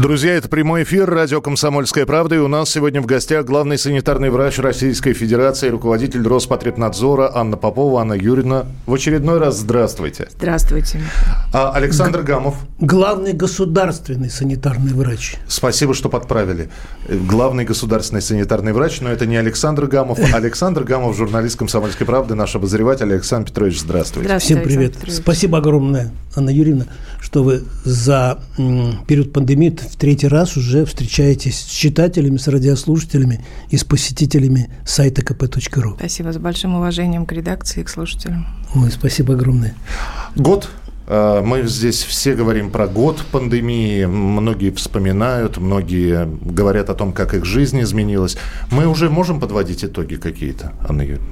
[0.00, 2.36] Друзья, это прямой эфир радио «Комсомольская правда».
[2.36, 8.00] И у нас сегодня в гостях главный санитарный врач Российской Федерации, руководитель Роспотребнадзора Анна Попова.
[8.00, 10.28] Анна Юрьевна, в очередной раз здравствуйте.
[10.30, 11.02] Здравствуйте.
[11.52, 12.54] А Александр Гамов.
[12.78, 15.36] Главный государственный санитарный врач.
[15.46, 16.70] Спасибо, что подправили.
[17.06, 20.18] Главный государственный санитарный врач, но это не Александр Гамов.
[20.18, 23.12] а Александр Гамов, журналист «Комсомольской правды», наш обозреватель.
[23.12, 24.38] Александр Петрович, здравствуйте.
[24.38, 24.94] Всем привет.
[25.08, 26.86] Спасибо огромное, Анна Юрьевна,
[27.20, 28.38] что вы за
[29.06, 35.22] период пандемии в третий раз уже встречаетесь с читателями, с радиослушателями и с посетителями сайта
[35.22, 35.96] kp.ru.
[35.98, 38.46] Спасибо с большим уважением к редакции и к слушателям.
[38.74, 39.74] Ой, спасибо огромное.
[40.36, 40.68] Год.
[41.06, 44.04] Э, Мы здесь все говорим про год пандемии.
[44.04, 48.36] Многие вспоминают, многие говорят о том, как их жизнь изменилась.
[48.70, 51.26] Мы уже можем подводить итоги какие-то, Анна Юрьевна?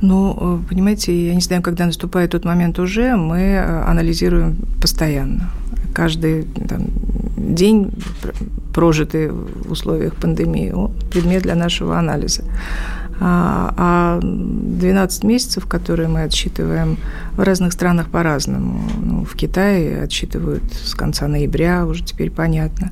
[0.00, 5.50] Ну, э, понимаете, я не знаю, когда наступает тот момент уже, мы э, анализируем постоянно.
[5.94, 6.86] Каждый там,
[7.36, 8.34] день, пр-
[8.74, 12.44] прожитый в условиях пандемии, он предмет для нашего анализа.
[13.24, 16.98] А а 12 месяцев, которые мы отсчитываем
[17.36, 18.82] в разных странах по-разному.
[19.00, 22.90] Ну, в Китае отсчитывают с конца ноября, уже теперь понятно.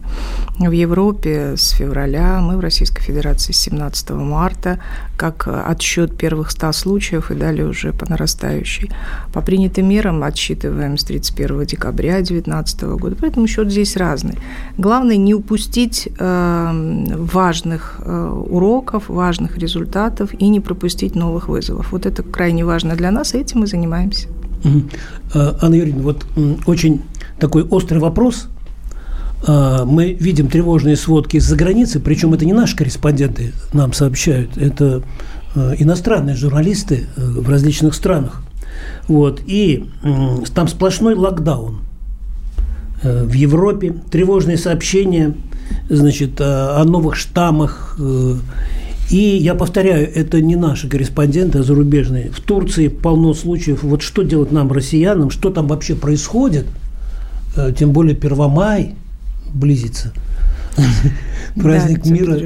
[0.58, 4.78] В Европе с февраля, мы в Российской Федерации с 17 марта,
[5.17, 8.91] как отсчет первых 100 случаев и далее уже по нарастающей.
[9.33, 14.39] По принятым мерам отсчитываем с 31 декабря 2019 года, поэтому счет здесь разный.
[14.78, 21.92] Главное не упустить э, важных э, уроков, важных результатов и не пропустить новых вызовов.
[21.92, 24.28] Вот это крайне важно для нас, и этим мы занимаемся.
[25.34, 26.27] Э, Анна Юрьевна, вот
[26.66, 27.02] очень
[27.38, 28.48] такой острый вопрос.
[29.46, 35.02] Э, Мы видим тревожные сводки из-за границы, причем это не наши корреспонденты нам сообщают, это
[35.55, 38.42] э, иностранные журналисты э, в различных странах.
[39.08, 39.42] Вот.
[39.46, 39.90] И
[40.55, 41.80] там сплошной локдаун
[43.02, 45.34] э, в Европе, тревожные сообщения
[45.89, 47.96] значит, о новых штаммах.
[49.10, 52.30] И я повторяю, это не наши корреспонденты, а зарубежные.
[52.30, 53.82] В Турции полно случаев.
[53.82, 56.66] Вот что делать нам, россиянам, что там вообще происходит,
[57.56, 58.94] э, тем более Первомай
[59.52, 60.12] близится.
[61.56, 62.38] Праздник мира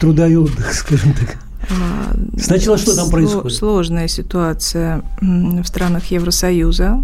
[0.00, 1.38] труда и отдыха, скажем так.
[1.68, 3.56] А, Сначала что там происходит?
[3.56, 7.02] Сложная ситуация в странах Евросоюза.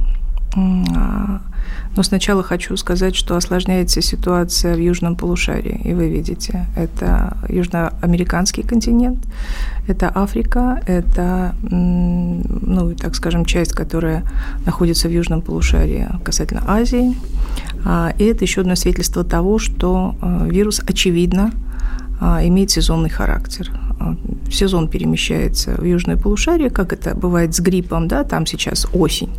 [1.97, 5.81] Но сначала хочу сказать, что осложняется ситуация в южном полушарии.
[5.84, 9.19] И вы видите, это южноамериканский континент,
[9.87, 14.25] это Африка, это, ну, так скажем, часть, которая
[14.65, 17.16] находится в южном полушарии касательно Азии.
[17.84, 21.53] А, И это еще одно свидетельство того, что э, вирус, очевидно,
[22.21, 23.71] а, имеет сезонный характер.
[23.99, 24.16] А,
[24.50, 29.31] Сезон перемещается в южное полушарие, как это бывает с гриппом, да, там сейчас осень.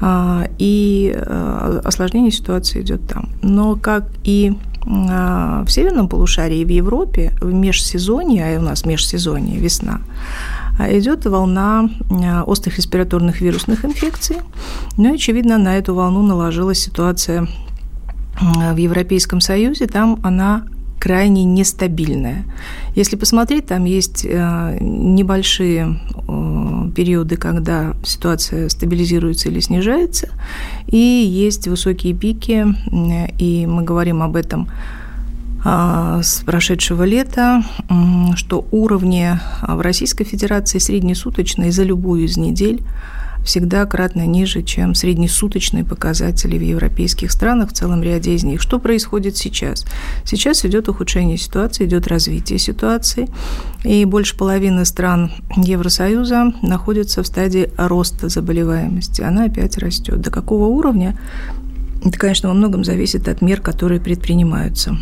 [0.00, 3.28] А, И э, осложнение ситуации идет там.
[3.42, 9.58] Но как и а, в северном полушарии в Европе в межсезонье, а у нас межсезонье,
[9.58, 10.00] весна,
[10.78, 11.90] а, идет волна
[12.46, 14.36] острых респираторных вирусных инфекций.
[14.96, 17.48] Ну и, очевидно, на эту волну наложилась ситуация
[18.40, 20.62] в Европейском Союзе, там она
[20.98, 22.44] крайне нестабильная.
[22.94, 30.28] Если посмотреть, там есть э, небольшие э, периоды, когда ситуация стабилизируется или снижается,
[30.86, 32.66] и есть высокие пики,
[33.38, 34.68] и мы говорим об этом
[35.64, 37.62] а, с прошедшего лета,
[38.36, 42.82] что уровни в Российской Федерации среднесуточные за любую из недель
[43.44, 48.60] всегда кратно ниже, чем среднесуточные показатели в европейских странах, в целом ряде из них.
[48.60, 49.86] Что происходит сейчас?
[50.24, 53.28] Сейчас идет ухудшение ситуации, идет развитие ситуации,
[53.84, 59.22] и больше половины стран Евросоюза находятся в стадии роста заболеваемости.
[59.22, 60.20] Она опять растет.
[60.20, 61.18] До какого уровня?
[62.04, 64.96] Это, конечно, во многом зависит от мер, которые предпринимаются.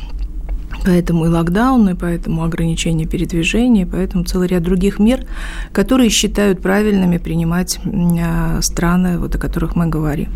[0.87, 5.27] Поэтому и локдаун, и поэтому ограничение передвижения, поэтому целый ряд других мер,
[5.73, 10.29] которые считают правильными принимать а, страны, вот, о которых мы говорим.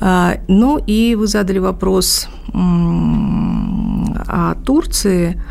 [0.00, 2.28] А, Ну и вы задали вопрос
[4.28, 5.42] о Турции.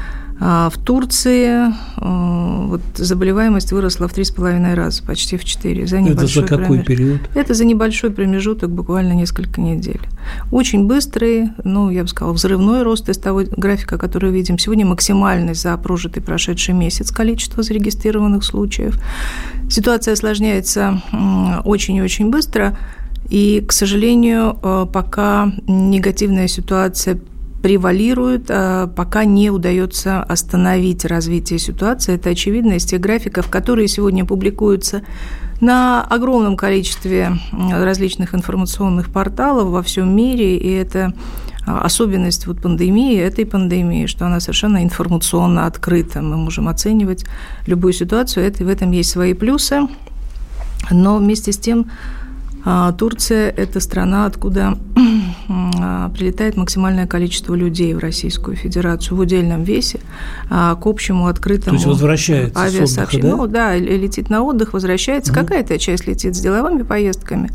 [0.43, 1.67] А В Турции
[1.97, 5.85] э, вот, заболеваемость выросла в 3,5 раза, почти в 4.
[5.85, 7.21] За Это за какой промеж- период?
[7.35, 10.01] это за небольшой промежуток, буквально несколько недель.
[10.51, 14.57] Очень быстрый, ну, я бы сказала, взрывной рост из того графика, который видим.
[14.57, 18.99] Сегодня максимальный за прожитый прошедший месяц количество зарегистрированных случаев.
[19.69, 21.03] Ситуация осложняется
[21.65, 22.75] очень и очень быстро,
[23.29, 27.19] и, к сожалению, э, пока негативная ситуация
[27.61, 32.15] превалирует, э, пока не удается остановить развитие ситуации.
[32.15, 35.03] Это очевидно из тех графиков, которые сегодня публикуются
[35.59, 41.13] на огромном количестве различных информационных порталов во всем мире, и это
[41.67, 46.21] а, особенность вот пандемии, этой пандемии, что она совершенно информационно открыта.
[46.21, 47.25] Мы можем оценивать
[47.67, 49.87] любую ситуацию, это, в этом есть свои плюсы,
[50.89, 51.91] но вместе с тем
[52.97, 54.77] Турция– это страна, откуда
[55.49, 59.99] а, прилетает максимальное количество людей в Российскую Федерацию в удельном весе
[60.49, 63.31] к общему открытому То есть возвращается авиасообщению.
[63.31, 63.37] Да?
[63.37, 65.31] Ну да, летит на отдых, возвращается.
[65.31, 65.39] Угу.
[65.41, 67.49] Какая-то часть летит с деловыми поездками.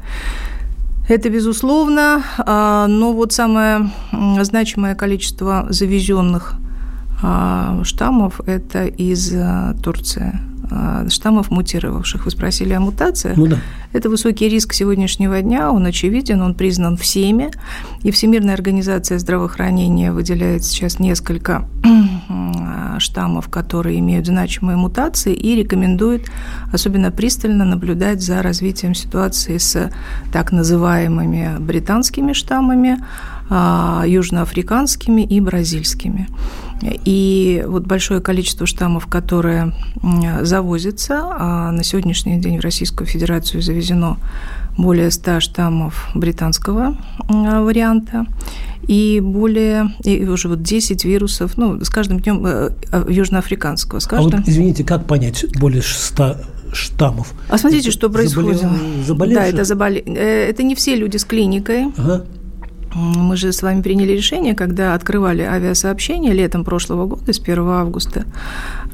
[1.08, 3.90] Это безусловно, а, но вот самое
[4.42, 6.54] значимое количество завезенных
[7.22, 10.38] а, штаммов– это из а, Турции
[11.08, 12.24] штаммов мутировавших.
[12.24, 13.36] Вы спросили о мутациях.
[13.36, 13.58] Ну да.
[13.92, 17.50] Это высокий риск сегодняшнего дня, он очевиден, он признан всеми.
[18.02, 21.66] И Всемирная организация здравоохранения выделяет сейчас несколько
[22.98, 26.30] штаммов, которые имеют значимые мутации, и рекомендует
[26.72, 29.90] особенно пристально наблюдать за развитием ситуации с
[30.32, 32.98] так называемыми британскими штаммами,
[33.48, 36.28] а, южноафриканскими и бразильскими.
[36.82, 39.72] И вот большое количество штаммов, которые
[40.42, 44.18] завозятся, а на сегодняшний день в Российскую Федерацию завезено
[44.76, 46.96] более 100 штаммов британского
[47.28, 48.26] варианта
[48.86, 53.98] и более, и уже вот 10 вирусов, ну, с каждым днем э, э, южноафриканского.
[53.98, 54.34] С каждым...
[54.34, 56.36] А вот, извините, как понять более 100
[56.72, 57.32] штаммов?
[57.48, 58.62] А смотрите, это что происходит.
[59.04, 59.34] Заболев...
[59.34, 60.02] Да, это, заболе...
[60.06, 61.92] Э, это не все люди с клиникой.
[61.96, 62.26] Ага.
[62.96, 68.24] Мы же с вами приняли решение, когда открывали авиасообщение летом прошлого года, с 1 августа,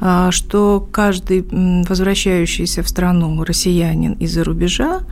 [0.01, 1.45] а, что каждый
[1.87, 5.03] возвращающийся в страну россиянин из-за рубежа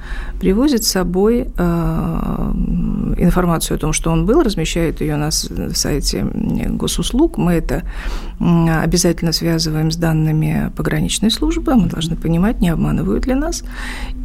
[0.41, 2.51] привозит с собой а,
[3.17, 7.37] информацию о том, что он был, размещает ее на сайте госуслуг.
[7.37, 7.83] Мы это
[8.39, 11.75] обязательно связываем с данными пограничной службы.
[11.75, 13.63] Мы должны понимать, не обманывают ли нас.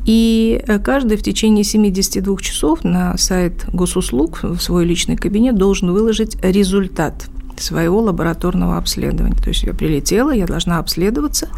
[0.06, 6.36] И каждый в течение 72 часов на сайт госуслуг в свой личный кабинет должен выложить
[6.42, 7.28] результат
[7.60, 9.36] своего лабораторного обследования.
[9.36, 11.48] То есть я прилетела, я должна обследоваться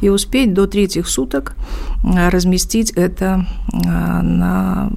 [0.00, 1.54] и успеть до третьих суток
[2.04, 4.90] а, разместить это а, на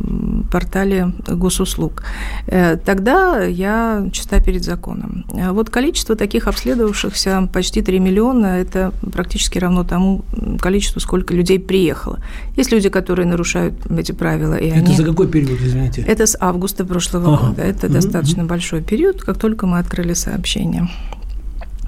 [0.51, 2.03] портале госуслуг.
[2.47, 5.25] Э, тогда я чиста перед законом.
[5.33, 10.23] А вот количество таких обследовавшихся почти 3 миллиона, это практически равно тому
[10.59, 12.19] количеству, сколько людей приехало.
[12.55, 14.55] Есть люди, которые нарушают эти правила.
[14.55, 14.95] И это они...
[14.95, 16.01] за какой период, извините?
[16.01, 17.47] Это с августа прошлого ага.
[17.47, 17.61] года.
[17.61, 17.93] Это угу.
[17.93, 20.87] достаточно большой период, как только мы открыли сообщение сообщения.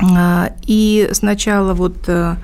[0.02, 2.36] А, и с начала вот э,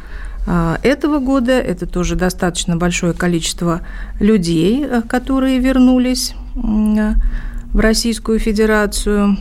[0.48, 3.82] а, этого года это тоже достаточно большое количество
[4.20, 9.38] людей, э, которые вернулись в Российскую Федерацию,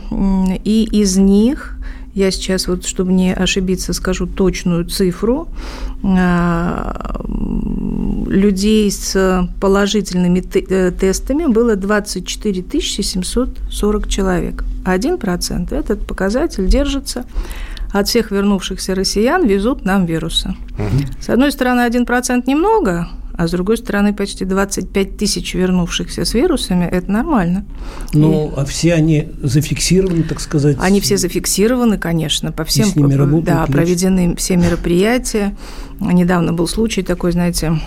[0.65, 1.74] и из них
[2.15, 5.49] я сейчас вот, чтобы не ошибиться, скажу точную цифру.
[6.03, 7.21] А,
[8.27, 14.63] людей с положительными э, тестами было 24 740 человек.
[14.85, 17.25] 1% этот показатель держится
[17.91, 20.55] от всех вернувшихся россиян везут нам вирусы.
[20.77, 21.21] Угу.
[21.21, 26.85] С одной стороны, 1% немного, а с другой стороны, почти 25 тысяч вернувшихся с вирусами–
[26.91, 27.65] это нормально.
[28.13, 28.59] Ну, И...
[28.59, 30.77] а все они зафиксированы, так сказать?
[30.79, 32.87] Они все зафиксированы, конечно, по всем…
[32.87, 35.55] И с ними работают, да, проведены все мероприятия.
[35.99, 37.79] Недавно был случай такой, знаете,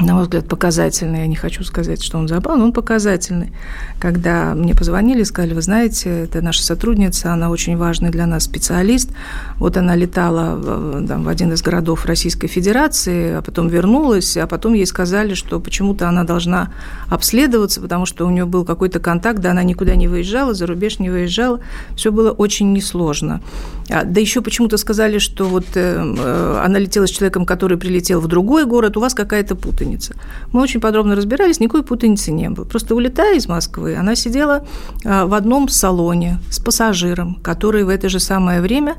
[0.00, 1.20] на мой взгляд, показательный.
[1.20, 3.52] Я не хочу сказать, что он забавный, он показательный.
[3.98, 9.10] Когда мне позвонили, сказали, вы знаете, это наша сотрудница, она очень важный для нас специалист.
[9.56, 14.74] Вот она летала там, в один из городов Российской Федерации, а потом вернулась, а потом
[14.74, 16.72] ей сказали, что почему-то она должна
[17.08, 20.98] обследоваться, потому что у нее был какой-то контакт, да она никуда не выезжала, за рубеж
[20.98, 21.60] не выезжала.
[21.94, 23.42] Все было очень несложно.
[23.90, 28.20] А, да еще почему-то сказали, что вот э, э, она летела с человеком, который прилетел
[28.20, 30.14] в другой город, у вас какая-то путаница путаница.
[30.52, 32.64] Мы очень подробно разбирались, никакой путаницы не было.
[32.64, 34.64] Просто улетая из Москвы, она сидела
[35.04, 38.96] а, в одном салоне с пассажиром, который в это же самое время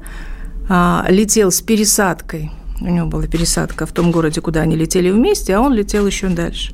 [0.70, 2.52] а, летел с пересадкой.
[2.82, 6.28] У него была пересадка в том городе, куда они летели вместе, а он летел еще
[6.30, 6.74] дальше.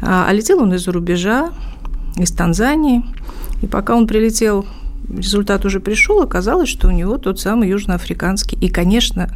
[0.00, 1.50] А, а летел он из-за рубежа,
[2.16, 3.02] из Танзании.
[3.62, 4.66] И пока он прилетел
[5.16, 8.56] результат уже пришел, оказалось, что у него тот самый южноафриканский.
[8.60, 9.30] И, конечно,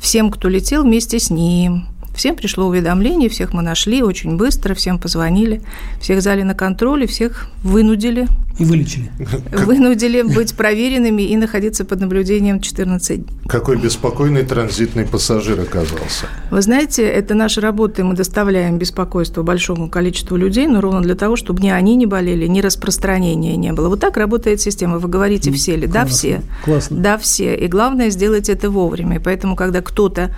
[0.00, 4.98] всем, кто летел вместе с ним, Всем пришло уведомление, всех мы нашли очень быстро, всем
[4.98, 5.62] позвонили,
[6.00, 8.26] всех взяли на контроль и всех вынудили
[8.58, 9.10] И вылечили.
[9.50, 13.38] Вынудили быть проверенными и находиться под наблюдением 14 дней.
[13.48, 16.26] Какой беспокойный транзитный пассажир оказался.
[16.50, 21.14] Вы знаете, это наша работа, и мы доставляем беспокойство большому количеству людей, но ровно для
[21.14, 23.88] того, чтобы ни они не болели, ни распространения не было.
[23.88, 24.98] Вот так работает система.
[24.98, 25.86] Вы говорите, все ли?
[25.86, 26.42] Да, все.
[26.64, 26.98] Классно.
[26.98, 27.56] Да, все.
[27.56, 29.16] И главное сделать это вовремя.
[29.16, 30.30] И поэтому, когда кто-то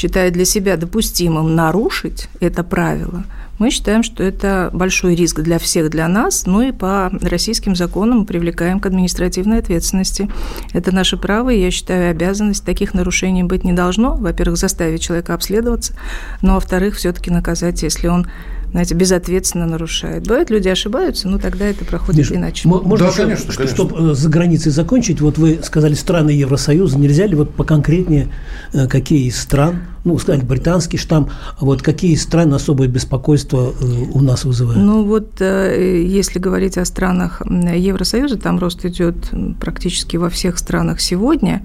[0.00, 3.24] считает для себя допустимым нарушить это правило–
[3.60, 8.24] мы считаем, что это большой риск для всех, для нас, ну и по российским законам
[8.24, 10.30] привлекаем к административной ответственности.
[10.72, 14.16] Это наше право, и я считаю, обязанность таких нарушений быть не должно.
[14.16, 15.92] Во-первых, заставить человека обследоваться,
[16.40, 18.26] но, во-вторых, все-таки наказать, если он
[18.70, 20.26] знаете, безответственно нарушает.
[20.26, 22.68] Бывает, люди ошибаются, но тогда это проходит Миша, иначе.
[22.68, 23.74] Можно да, еще, конечно, конечно.
[23.74, 28.28] чтобы э, за границей закончить, вот вы сказали страны Евросоюза, нельзя ли вот поконкретнее,
[28.72, 33.72] э, какие из стран, ну, сказали, британский штамм, а вот какие из стран особое беспокойство
[33.78, 34.78] э, у нас вызывает?
[34.80, 39.16] Ну, вот если говорить о странах Евросоюза, там рост идет
[39.60, 41.64] практически во всех странах сегодня,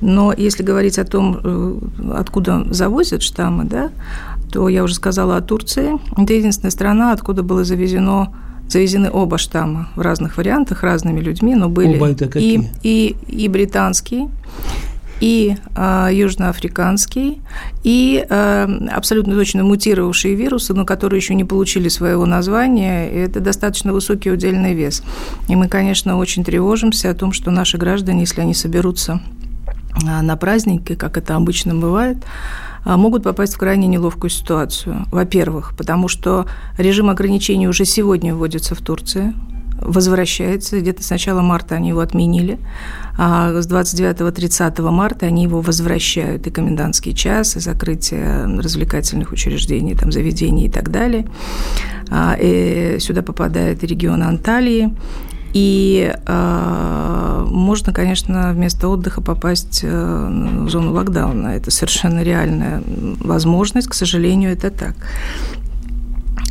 [0.00, 3.90] но если говорить о том, откуда завозят штаммы, да,
[4.52, 5.92] то я уже сказала о Турции.
[6.16, 8.32] Это единственная страна, откуда было завезено
[8.68, 13.48] завезены оба штамма в разных вариантах, разными людьми, но были оба это и, и, и
[13.48, 14.28] британский,
[15.20, 17.40] и э, южноафриканский,
[17.82, 23.08] и э, абсолютно точно мутировавшие вирусы, но которые еще не получили своего названия.
[23.08, 25.02] Это достаточно высокий удельный вес.
[25.48, 29.20] И мы, конечно, очень тревожимся о том, что наши граждане, если они соберутся
[30.02, 35.06] на праздники, как это обычно бывает, а, могут попасть в крайне неловкую ситуацию.
[35.10, 36.46] Во-первых, потому что
[36.78, 39.34] режим ограничений уже сегодня вводится в Турции,
[39.80, 40.80] возвращается.
[40.80, 42.58] Где-то с начала марта они его отменили,
[43.16, 46.46] а с 29-30 марта они его возвращают.
[46.46, 51.26] И комендантский час, и закрытие развлекательных учреждений, там, заведений и так далее.
[52.10, 54.94] А, и сюда попадает регион Анталии.
[55.54, 61.48] И э, можно, конечно, вместо отдыха попасть э, в зону локдауна.
[61.48, 62.82] Это совершенно реальная
[63.20, 63.86] возможность.
[63.88, 64.96] К сожалению, это так.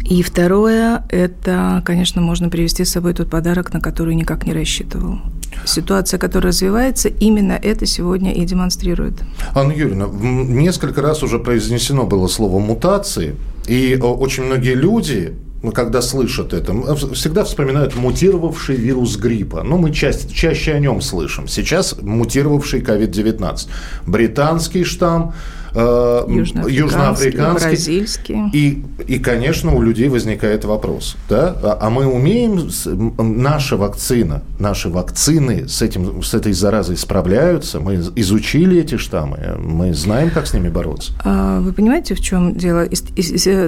[0.06, 5.20] И второе, это, конечно, можно привести с собой тот подарок, на который никак не рассчитывал.
[5.66, 9.22] Ситуация, которая развивается, именно это сегодня и демонстрирует.
[9.54, 13.36] Анна Юрьевна, несколько раз уже произнесено было слово «мутации»,
[13.68, 15.36] и очень многие люди
[15.72, 16.74] когда слышат это,
[17.14, 19.64] всегда вспоминают мутировавший вирус гриппа.
[19.64, 21.48] Ну, мы чаще, чаще о нем слышим.
[21.48, 23.70] Сейчас мутировавший COVID-19.
[24.06, 25.34] Британский штамм,
[25.74, 28.38] э, южноафриканский, бразильский.
[28.54, 32.70] И, и, конечно, у людей возникает вопрос, да, а, а мы умеем,
[33.18, 39.94] наша вакцина, наши вакцины с, этим, с этой заразой справляются, мы изучили эти штаммы, мы
[39.94, 41.14] знаем, как с ними бороться.
[41.24, 42.88] А вы понимаете, в чем дело?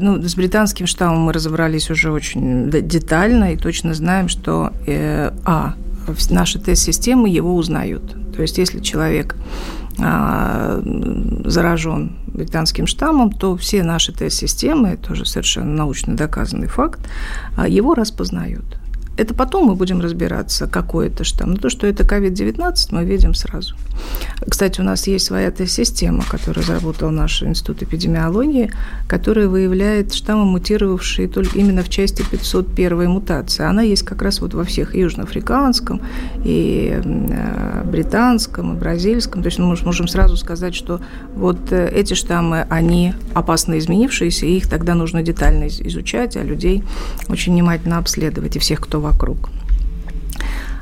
[0.02, 5.76] ну, с британским штаммом мы разобрались уже очень детально и точно знаем, что, э, а,
[6.30, 8.16] наши тест-системы его узнают.
[8.36, 9.36] То есть, если человек
[9.98, 17.00] заражен британским штаммом, то все наши тест-системы, тоже совершенно научно доказанный факт,
[17.56, 18.66] а, его распознают.
[19.18, 21.52] Это потом мы будем разбираться, какой это штамм.
[21.52, 23.76] Но то, что это COVID-19, мы видим сразу.
[24.48, 28.72] Кстати, у нас есть своя тест-система, которую разработал наш институт эпидемиологии,
[29.08, 33.64] которая выявляет штаммы, мутировавшие только именно в части 501 мутации.
[33.64, 36.02] Она есть как раз вот во всех южноафриканском,
[36.44, 39.42] и э, британском, и бразильском.
[39.42, 41.00] То есть мы можем сразу сказать, что
[41.36, 46.84] вот э, эти штаммы, они опасно изменившиеся, и их тогда нужно детально изучать, а людей
[47.30, 49.50] очень внимательно обследовать, и всех, кто вокруг.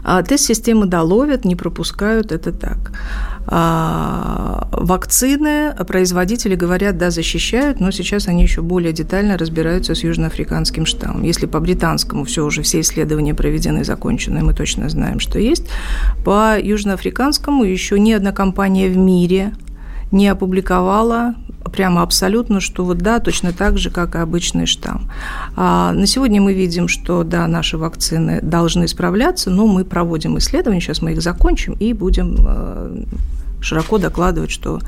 [0.04, 2.92] А тест-системы доловят, не пропускают, это так.
[3.46, 10.86] А вакцины производители говорят, да, защищают, но сейчас они еще более детально разбираются с южноафриканским
[10.86, 11.24] штаммом.
[11.24, 15.68] Если по британскому все уже, все исследования проведены, закончены, мы точно знаем, что есть.
[16.26, 19.54] По южноафриканскому еще ни одна компания в мире
[20.14, 21.36] не опубликовала
[21.72, 25.10] прямо абсолютно, что вот да, точно так же, как и обычный штамм.
[25.56, 30.82] А на сегодня мы видим, что да, наши вакцины должны справляться, но мы проводим исследования,
[30.82, 33.04] сейчас мы их закончим и будем э,
[33.64, 34.80] широко докладывать, что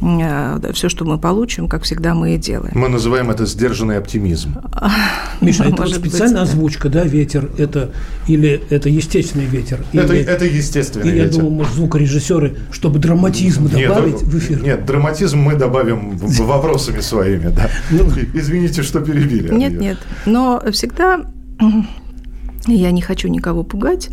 [0.00, 2.72] э, все, что мы получим, как всегда, мы и делаем.
[2.78, 4.56] Мы называем это сдержанный оптимизм.
[5.40, 7.90] Миша, это вот специальная быть, озвучка, да, ветер, это
[8.26, 9.80] или это естественный ветер?
[9.92, 11.26] Это, или, это естественный или, ветер.
[11.26, 14.62] Я думаю, может, звукорежиссеры, чтобы драматизм добавить нет, в эфир.
[14.62, 17.70] Нет, драматизм мы добавим вопросами своими, да.
[17.90, 18.08] Ну.
[18.34, 19.52] Извините, что перебили.
[19.52, 21.22] Нет, нет, но всегда
[22.66, 24.10] я не хочу никого пугать,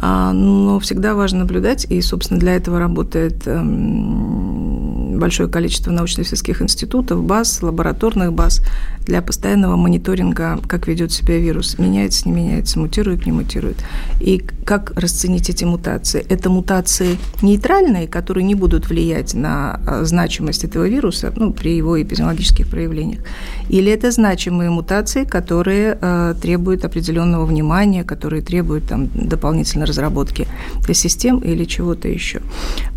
[0.00, 7.62] но всегда важно наблюдать, и, собственно, для этого работает эм, большое количество научно-исследовательских институтов, баз,
[7.62, 8.62] лабораторных баз
[9.00, 13.76] для постоянного мониторинга, как ведет себя вирус, меняется, не меняется, мутирует, не мутирует.
[14.20, 16.24] И как расценить эти мутации?
[16.28, 22.00] Это мутации нейтральные, которые не будут влиять на а, значимость этого вируса ну, при его
[22.02, 23.20] эпидемиологических проявлениях?
[23.68, 30.46] Или это значимые мутации, которые э, требуют определенного внимания, которые требуют там, дополнительной разработки
[30.92, 32.40] систем или чего-то еще?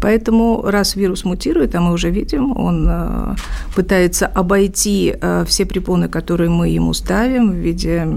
[0.02, 3.36] Поэтому раз вирус мутирует, а мы уже видим, он э,
[3.76, 8.08] пытается обойти э, все препоны, которые мы ему ставим в виде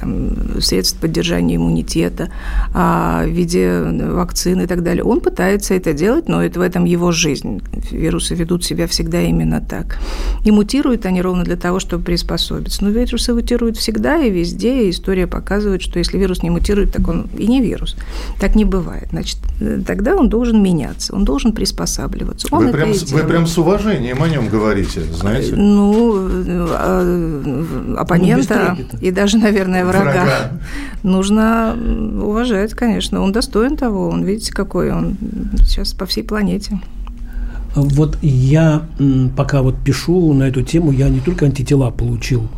[0.00, 2.30] там, средств поддержания иммунитета,
[2.74, 5.02] э, в виде вакцин и так далее.
[5.04, 7.62] Он пытается это делать, но это в этом его жизнь.
[7.90, 9.98] Вирусы ведут себя всегда именно так.
[10.44, 12.84] И мутируют они ровно для того, чтобы приспособиться.
[12.84, 17.08] Но вирусы мутируют всегда и везде, и история показывает, что если вирус не мутирует, так
[17.08, 17.96] он и не вирус.
[18.38, 19.08] Так не бывает.
[19.10, 19.38] Значит,
[19.86, 22.48] тогда он должен меняться, он должен приспосабливаться.
[22.50, 25.54] Он вы, прям, вы прям с уважением о нем говорите, знаете?
[25.56, 26.28] Ну,
[26.70, 30.50] а, оппонента ну, и даже, наверное, врага, врага
[31.02, 31.76] нужно
[32.22, 33.20] уважать, конечно.
[33.20, 35.16] Он достоин того, он, видите, какой он
[35.58, 36.80] сейчас по всей планете.
[37.74, 38.86] Вот я
[39.36, 42.48] пока вот пишу на эту тему, я не только антитела получил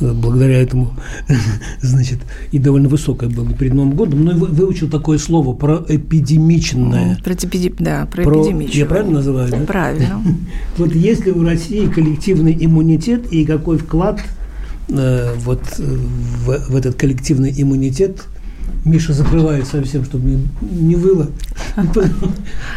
[0.00, 0.94] э, благодаря этому,
[1.82, 7.18] значит, и довольно высокое было перед Новым годом, но и выучил такое слово про эпидемичное.
[7.22, 7.74] Про, эпиди...
[7.78, 8.80] да, про, про эпидемичное.
[8.80, 9.50] Я правильно называю?
[9.50, 9.58] Да?
[9.66, 10.22] Правильно.
[10.78, 14.20] Вот есть ли у России коллективный иммунитет и какой вклад
[14.88, 18.24] э, вот в, в этот коллективный иммунитет
[18.84, 21.28] Миша закрывает совсем, чтобы не, не выло.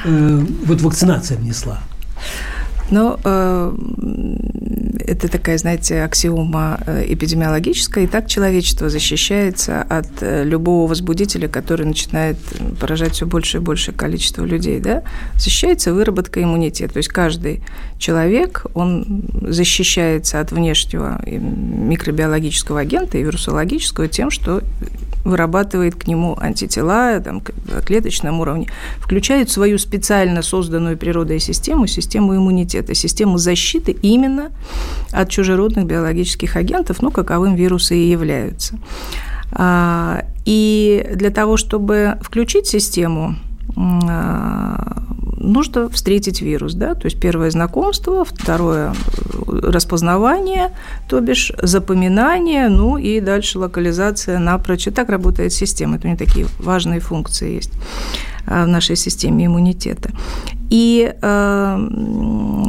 [0.05, 1.79] Э, вот вакцинация внесла.
[2.89, 3.75] Ну, э,
[4.99, 12.37] это такая, знаете, аксиома э, эпидемиологическая, и так человечество защищается от любого возбудителя, который начинает
[12.79, 15.03] поражать все больше и большее количество людей, да,
[15.35, 16.93] защищается выработка иммунитета.
[16.93, 17.61] То есть каждый
[17.97, 24.61] человек, он защищается от внешнего микробиологического агента и вирусологического тем, что
[25.27, 27.41] вырабатывает к нему антитела там,
[27.71, 28.67] на клеточном уровне,
[28.99, 34.51] включает свою специально созданную природой систему, систему иммунитета, систему защиты именно
[35.11, 38.79] от чужеродных биологических агентов, ну, каковым вирусы и являются.
[39.51, 43.35] А, и для того, чтобы включить систему,
[43.75, 48.93] нужно встретить вирус, да, то есть первое знакомство, второе
[49.45, 50.71] распознавание,
[51.07, 54.87] то бишь запоминание, ну и дальше локализация напрочь.
[54.87, 57.71] И так работает система, это у нее такие важные функции есть.
[58.47, 60.09] Э, в нашей системе иммунитета.
[60.69, 61.87] И э,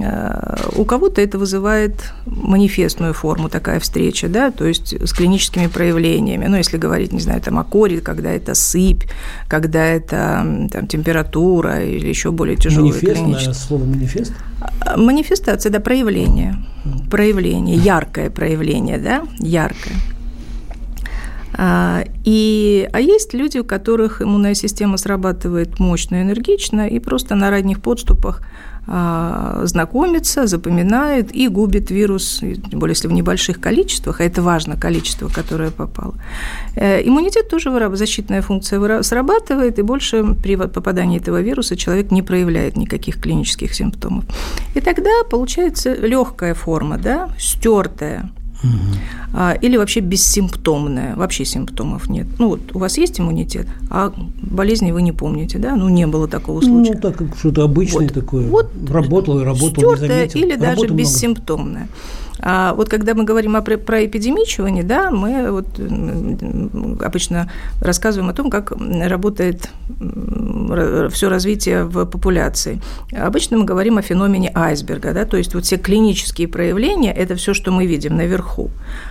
[0.03, 6.47] э, у кого-то это вызывает манифестную форму, такая встреча, да, то есть с клиническими проявлениями.
[6.47, 9.05] Ну, если говорить, не знаю, там о коре, когда это сыпь,
[9.49, 14.33] когда это там, температура или еще более тяжелое Манифестное слово манифест?
[14.97, 16.57] Манифестация, да, проявление.
[17.11, 19.95] Проявление, яркое проявление, да, яркое.
[21.61, 27.51] А, и, а есть люди, у которых иммунная система срабатывает мощно, энергично, и просто на
[27.51, 28.43] ранних подступах
[28.87, 34.77] а, знакомится, запоминает и губит вирус, тем более если в небольших количествах, а это важно,
[34.77, 36.15] количество, которое попало.
[36.77, 42.77] Э, иммунитет тоже защитная функция срабатывает, и больше при попадании этого вируса человек не проявляет
[42.77, 44.25] никаких клинических симптомов.
[44.75, 48.31] И тогда получается легкая форма, да, стертая,
[48.63, 49.41] угу.
[49.61, 52.27] или вообще бессимптомная, вообще симптомов нет.
[52.39, 55.77] Ну вот у вас есть иммунитет, а болезни вы не помните, да?
[55.77, 56.95] Ну не было такого ну, случая.
[56.95, 58.15] Ну так что-то обычное вот.
[58.15, 58.47] такое.
[58.49, 60.41] Вот работало и работало, не заметил.
[60.41, 61.83] или даже бессимптомное.
[61.83, 61.89] Много.
[62.41, 65.67] А вот когда мы говорим о, про эпидемичивание, да, мы вот
[67.03, 69.71] обычно рассказываем о том, как работает
[71.11, 72.81] все развитие в популяции.
[73.13, 77.55] Обычно мы говорим о феномене айсберга, да, то есть вот все клинические проявления– это все,
[77.55, 78.71] что мы видим наверху,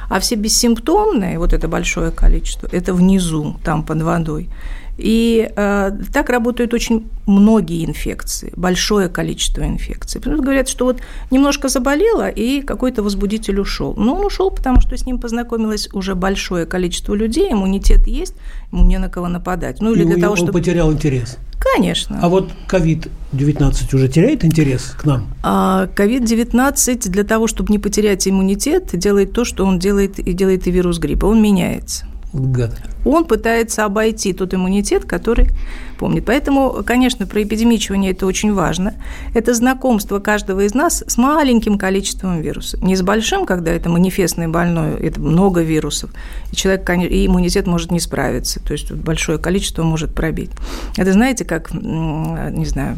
[0.10, 4.50] а все бессимптомные, вот это большое количество, это внизу, там под водой.
[4.98, 10.20] И э, так работают очень многие инфекции, большое количество инфекций.
[10.20, 13.94] Потому что говорят, что вот немножко заболело, и какой-то возбудитель ушел.
[13.96, 18.34] Но он ушел, потому что с ним познакомилось уже большое количество людей, иммунитет есть,
[18.72, 19.82] ему не на кого нападать.
[19.82, 20.54] Ну, или и для того, он чтобы...
[20.54, 21.38] потерял интерес.
[21.60, 22.20] Конечно.
[22.22, 25.28] А вот COVID-19 уже теряет интерес к нам?
[25.44, 30.68] А COVID-19 для того, чтобы не потерять иммунитет, делает то, что он делает и делает
[30.68, 31.26] и вирус гриппа.
[31.26, 32.06] Он меняется.
[32.40, 32.72] Гад.
[33.06, 35.50] Он пытается обойти тот иммунитет, который
[35.98, 36.26] помнит.
[36.26, 38.94] Поэтому, конечно, про эпидемичивание это очень важно.
[39.34, 42.82] Это знакомство каждого из нас с маленьким количеством вирусов.
[42.82, 46.12] Не с большим, когда это манифестный больной, это много вирусов,
[46.52, 50.52] и человек, и иммунитет может не справиться, то есть большое количество может пробить.
[50.98, 52.98] Это знаете, как, не знаю,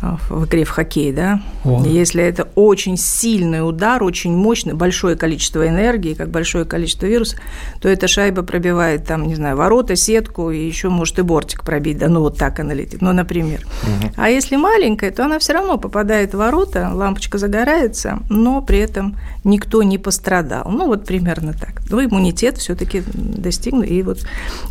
[0.00, 1.40] в игре в хоккей, да.
[1.64, 1.82] О.
[1.84, 7.36] Если это очень сильный удар, очень мощный, большое количество энергии, как большое количество вируса,
[7.80, 11.98] то эта шайба пробивает там, не знаю, ворота, сетку и еще может и бортик пробить,
[11.98, 13.66] да, ну вот так она летит, ну, например.
[13.82, 14.12] Угу.
[14.16, 19.16] А если маленькая, то она все равно попадает в ворота, лампочка загорается, но при этом
[19.44, 20.70] никто не пострадал.
[20.70, 21.80] Ну, вот примерно так.
[21.88, 23.88] Но иммунитет все-таки достигнут.
[23.88, 24.18] И вот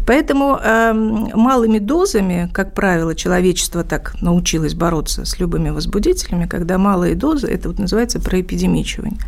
[0.06, 7.16] поэтому э, малыми дозами, как правило, человечество так научилось бороться с любыми возбудителями, когда малые
[7.16, 9.20] дозы, это вот называется проэпидемичивание,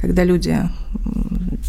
[0.00, 0.58] когда люди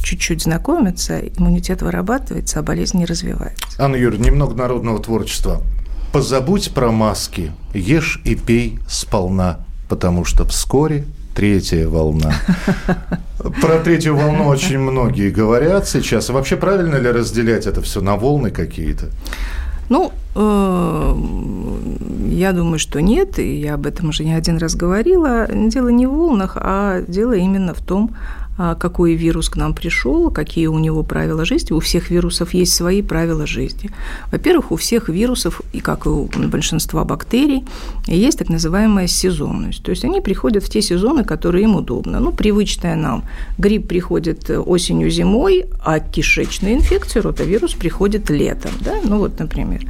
[0.04, 3.66] чуть-чуть знакомятся, иммунитет вырабатывается, а болезнь не развивается.
[3.80, 5.62] Анна Юрьевна, немного народного творчества.
[6.12, 12.34] Позабудь про маски, ешь и пей сполна, потому что вскоре третья волна.
[13.62, 16.30] Про третью волну очень многие говорят сейчас.
[16.30, 19.08] Вообще правильно ли разделять это все на волны какие-то?
[19.90, 21.14] Ну, я
[22.52, 25.48] думаю, что нет, и я об этом уже не один раз говорила.
[25.48, 28.12] Дело не в волнах, а дело именно в том,
[28.58, 31.74] какой вирус к нам пришел, какие у него правила жизни.
[31.74, 33.90] У всех вирусов есть свои правила жизни.
[34.32, 37.66] Во-первых, у всех вирусов, и как и у большинства бактерий,
[38.08, 39.84] есть так называемая сезонность.
[39.84, 42.20] То есть они приходят в те сезоны, которые им удобно.
[42.20, 43.24] Ну, привычная нам.
[43.58, 48.72] Грипп приходит осенью, зимой, а кишечная инфекция, ротавирус приходит летом.
[48.82, 48.94] Да?
[49.04, 49.82] Ну, вот, например.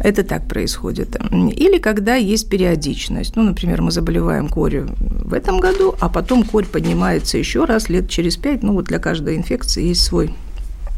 [0.00, 1.16] Это так происходит.
[1.56, 3.36] Или когда есть периодичность.
[3.36, 7.99] Ну, например, мы заболеваем корью в этом году, а потом корь поднимается еще раз лет
[8.00, 10.34] лет через пять, ну вот для каждой инфекции есть свой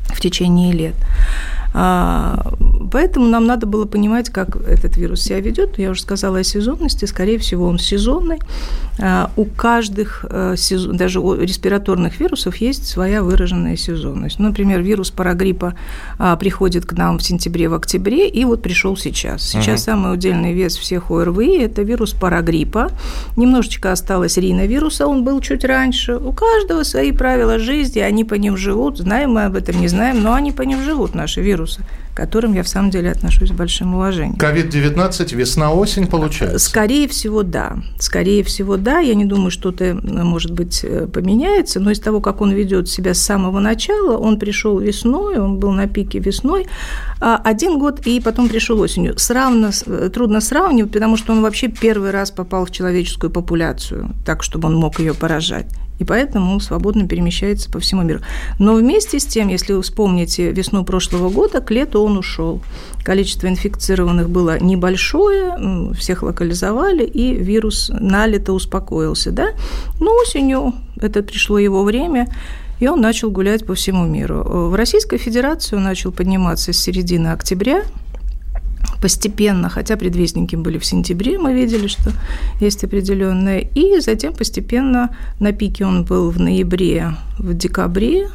[0.08, 0.94] в течение лет.
[1.74, 2.54] А,
[2.92, 5.78] поэтому нам надо было понимать, как этот вирус себя ведет.
[5.78, 7.06] Я уже сказала о сезонности.
[7.06, 8.38] Скорее всего, он сезонный.
[9.00, 10.54] А, у каждых, э,
[10.92, 14.38] даже у респираторных вирусов, есть своя выраженная сезонность.
[14.38, 15.74] Например, вирус парагриппа
[16.18, 19.42] а, приходит к нам в сентябре, в октябре, и вот пришел сейчас.
[19.42, 19.84] Сейчас угу.
[19.84, 22.90] самый удельный вес всех ОРВИ– это вирус парагриппа.
[23.36, 26.16] Немножечко осталось риновируса, он был чуть раньше.
[26.16, 28.98] У каждого свои правила жизни, они по ним живут.
[28.98, 32.52] Знаем мы об этом, не знаем, но они по ним живут, наши вирусы к которым
[32.52, 34.36] я в самом деле отношусь с большим уважением.
[34.36, 36.58] COVID-19 весна-осень получается?
[36.58, 37.76] Скорее всего, да.
[37.98, 38.98] Скорее всего, да.
[38.98, 43.14] Я не думаю, что-то, может быть, э, поменяется, но из того, как он ведет себя
[43.14, 46.66] с самого начала, он пришел весной, он был на пике весной,
[47.22, 49.18] один год и потом пришел осенью.
[49.18, 54.42] Сравно, э, трудно сравнивать, потому что он вообще первый раз попал в человеческую популяцию, так,
[54.42, 55.66] чтобы он мог ее поражать
[56.02, 58.20] и поэтому он свободно перемещается по всему миру.
[58.58, 62.60] Но вместе с тем, если вы вспомните весну прошлого года, к лету он ушел.
[63.04, 69.30] Количество инфицированных было небольшое, всех локализовали, и вирус на лето успокоился.
[69.30, 69.50] Да?
[70.00, 72.26] Но осенью это пришло его время,
[72.82, 74.42] и он начал гулять по всему миру.
[74.42, 77.84] В Российской Федерации он начал подниматься с середины октября,
[79.00, 82.10] постепенно, хотя предвестники были в сентябре, мы видели, что
[82.60, 88.30] есть определенное, и затем постепенно на пике он был в ноябре, в декабре,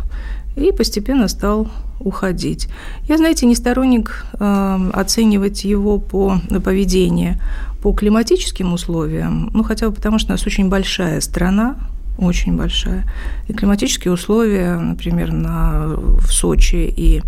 [0.55, 1.67] и постепенно стал
[1.99, 2.69] уходить.
[3.09, 7.35] Я, знаете, не сторонник э, оценивать его по поведению
[7.81, 11.75] по климатическим условиям, ну, хотя бы потому, что у нас очень большая страна,
[12.17, 13.03] очень большая.
[13.47, 17.21] И климатические условия, например, на, в Сочи и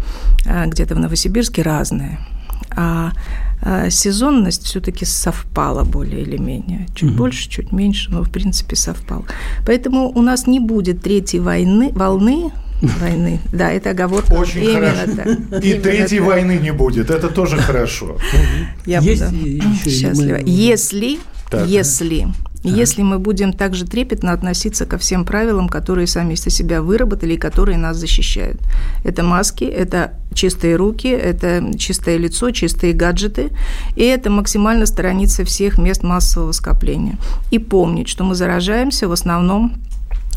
[0.45, 2.19] э, где-то в Новосибирске разные
[2.75, 3.11] а,
[3.61, 6.87] а сезонность все-таки совпала более или менее.
[6.95, 7.17] Чуть угу.
[7.17, 9.25] больше, чуть меньше, но в принципе совпало.
[9.65, 13.39] Поэтому у нас не будет третьей войны, волны войны.
[13.51, 14.33] Да, это оговорка.
[14.33, 15.15] Очень Именно хорошо.
[15.15, 15.63] Так.
[15.63, 16.27] И Именно третьей так.
[16.27, 17.09] войны не будет.
[17.09, 18.17] Это тоже хорошо.
[18.85, 19.13] Я буду
[19.85, 20.37] счастлива.
[20.45, 21.19] Если,
[21.65, 22.27] если
[22.63, 27.37] если мы будем также трепетно относиться ко всем правилам, которые сами из себя выработали и
[27.37, 28.59] которые нас защищают.
[29.03, 33.51] Это маски, это чистые руки, это чистое лицо, чистые гаджеты,
[33.95, 37.17] и это максимально сторониться всех мест массового скопления.
[37.51, 39.73] И помнить, что мы заражаемся в основном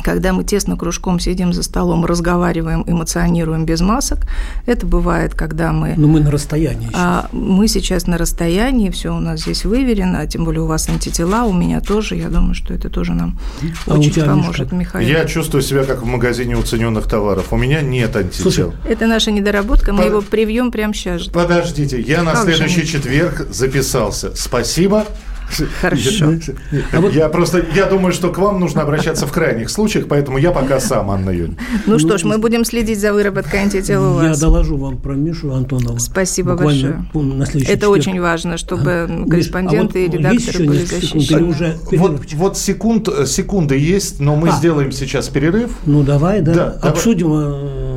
[0.03, 4.21] когда мы тесно кружком сидим за столом, разговариваем, эмоционируем без масок.
[4.67, 5.95] Это бывает, когда мы...
[5.97, 6.91] Но мы на расстоянии.
[6.93, 10.89] А, мы сейчас на расстоянии, все у нас здесь выверено, а тем более у вас
[10.89, 12.17] антитела, у меня тоже.
[12.17, 13.39] Я думаю, что это тоже нам
[13.87, 15.09] а очень поможет, Михаил.
[15.09, 17.53] Я чувствую себя как в магазине уцененных товаров.
[17.53, 18.43] У меня нет антител.
[18.43, 20.07] Слушай, это наша недоработка, мы по...
[20.07, 21.29] его привьем прямо сейчас.
[21.29, 22.87] Подождите, я на как следующий же?
[22.87, 24.35] четверг записался.
[24.35, 25.07] Спасибо.
[25.81, 26.35] Хорошо.
[26.93, 27.13] А вот...
[27.15, 30.81] Я просто, я думаю, что к вам нужно обращаться в крайних случаях, поэтому я пока
[30.81, 31.57] сам, Анна Юрьевна.
[31.87, 34.37] Ну что ж, мы будем следить за выработкой антител у вас.
[34.37, 35.99] Я доложу вам про Мишу Антонова.
[35.99, 37.05] Спасибо большое.
[37.69, 41.77] Это очень важно, чтобы корреспонденты и редакторы были защищены.
[42.35, 44.53] Вот секунд, секунды есть, но мы а.
[44.53, 45.71] сделаем сейчас перерыв.
[45.87, 46.79] Ну давай, да.
[46.83, 47.92] Обсудим э,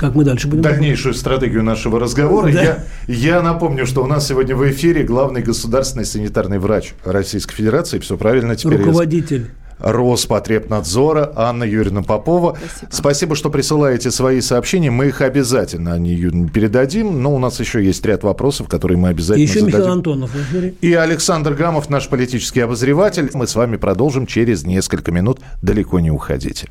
[0.00, 0.62] как мы дальше будем...
[0.62, 2.50] Дальнейшую стратегию нашего разговора.
[2.50, 2.62] Да.
[2.62, 7.98] Я, я напомню, что у нас сегодня в эфире главный государственный санитарный врач Российской Федерации.
[7.98, 8.78] Все правильно теперь.
[8.78, 9.50] Руководитель.
[9.78, 12.56] Роспотребнадзора Анна Юрьевна Попова.
[12.56, 12.90] Спасибо.
[12.90, 14.90] Спасибо, что присылаете свои сообщения.
[14.90, 17.22] Мы их обязательно Анне Юрьевне передадим.
[17.22, 19.78] Но у нас еще есть ряд вопросов, которые мы обязательно И еще зададим.
[19.78, 20.74] Михаил Антонов в эфире.
[20.80, 23.30] И Александр Гамов, наш политический обозреватель.
[23.34, 25.40] Мы с вами продолжим через несколько минут.
[25.60, 26.68] Далеко не уходите.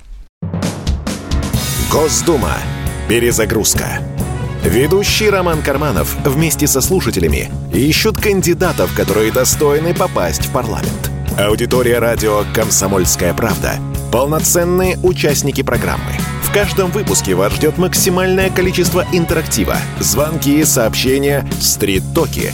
[1.92, 2.54] Госдума.
[3.10, 4.04] Перезагрузка.
[4.64, 11.10] Ведущий Роман Карманов вместе со слушателями ищут кандидатов, которые достойны попасть в парламент.
[11.36, 13.78] Аудитория радио «Комсомольская правда»—
[14.12, 16.12] полноценные участники программы.
[16.44, 22.54] В каждом выпуске вас ждет максимальное количество интерактива, звонки, сообщения, стрит-токи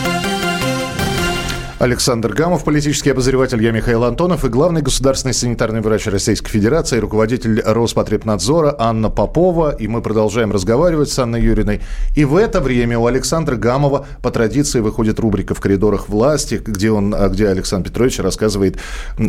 [1.81, 7.59] Александр Гамов, политический обозреватель, я Михаил Антонов и главный государственный санитарный врач Российской Федерации, руководитель
[7.59, 9.75] Роспотребнадзора Анна Попова.
[9.75, 11.81] И мы продолжаем разговаривать с Анной Юриной.
[12.15, 16.91] И в это время у Александра Гамова по традиции выходит рубрика «В коридорах власти», где,
[16.91, 18.77] он, а, где Александр Петрович рассказывает,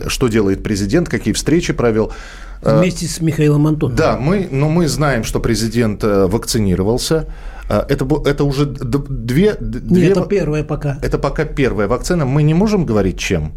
[0.08, 2.12] что делает президент, какие встречи провел.
[2.60, 3.96] Э, Вместе с Михаилом Антоновым.
[3.96, 7.28] Да, мы, но мы знаем, что президент э, вакцинировался.
[7.68, 10.08] Э, это, это уже две, две...
[10.08, 10.98] Нет, это первая пока.
[11.02, 12.24] Это пока первая вакцина.
[12.24, 13.52] Мы не можем говорить, чем?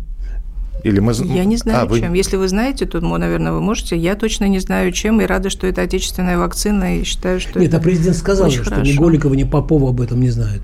[0.83, 1.13] Или мы...
[1.13, 1.99] Я не знаю, а, вы...
[1.99, 2.13] чем.
[2.13, 3.97] Если вы знаете, то, наверное, вы можете.
[3.97, 7.69] Я точно не знаю, чем, и рада, что это отечественная вакцина, и считаю, что Нет,
[7.69, 8.83] это а президент сказал, что хорошо.
[8.83, 10.61] ни Голикова, ни Попова об этом не знают.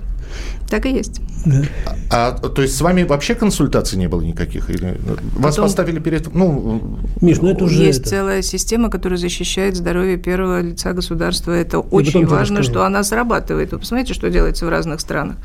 [0.69, 1.21] Так и есть.
[1.45, 1.63] Да.
[2.09, 4.69] А, то есть с вами вообще консультаций не было никаких?
[4.69, 4.97] Или
[5.35, 5.65] вас Потом...
[5.65, 6.33] поставили перед...
[6.33, 7.83] Ну, Миш, ну это уже...
[7.83, 8.09] Есть это...
[8.09, 11.51] целая система, которая защищает здоровье первого лица государства.
[11.51, 13.71] Это И очень важно, что она срабатывает.
[13.71, 15.37] Вы посмотрите, что делается в разных странах.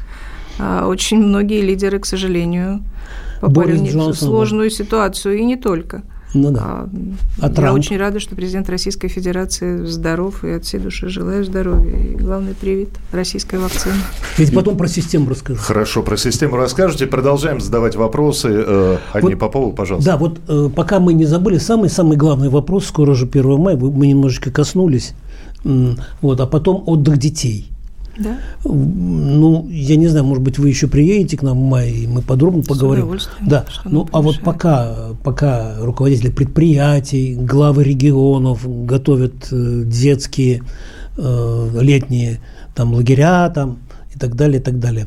[0.58, 2.82] А, очень многие лидеры, к сожалению,
[3.40, 6.02] попали в сложную ситуацию, и не только.
[6.34, 6.60] Ну да.
[6.60, 6.88] А,
[7.40, 11.96] а я очень рада, что президент Российской Федерации здоров и от всей души желаю здоровья.
[11.96, 13.94] И главный привет российской вакцины.
[14.36, 15.60] Ведь потом про систему расскажу.
[15.60, 17.06] Хорошо, про систему расскажете.
[17.06, 18.48] Продолжаем задавать вопросы.
[18.52, 20.12] Э, Одни вот, Попова, пожалуйста.
[20.12, 24.06] Да, вот э, пока мы не забыли, самый-самый главный вопрос, скоро же 1 мая, мы
[24.06, 25.14] немножечко коснулись,
[25.64, 27.70] вот, а потом отдых детей–
[28.18, 28.38] да?
[28.64, 32.22] Ну, я не знаю, может быть, вы еще приедете к нам в мае, и мы
[32.22, 33.18] подробно С поговорим.
[33.40, 33.66] Да.
[33.84, 40.62] Ну, а вот пока, пока руководители предприятий, главы регионов готовят э, детские
[41.16, 42.40] э, летние
[42.74, 43.78] там лагеря там
[44.14, 45.06] и так далее, и так далее.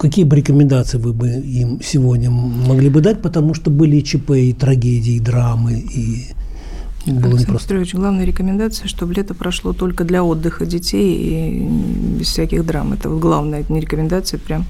[0.00, 4.30] Какие бы рекомендации вы бы им сегодня могли бы дать, потому что были и ЧП,
[4.32, 6.26] и трагедии, и драмы, и
[7.12, 7.68] было Александр непросто.
[7.68, 12.92] Петрович, главная рекомендация, чтобы лето прошло только для отдыха детей и без всяких драм.
[12.92, 14.66] Это вот главная, это не рекомендация, это прям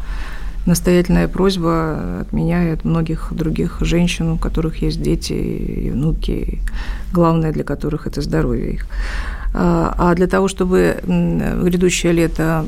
[0.66, 6.61] настоятельная просьба от меня и от многих других женщин, у которых есть дети и внуки,
[7.12, 8.87] главное для которых это здоровье их.
[9.56, 12.66] А, а для того, чтобы грядущее лето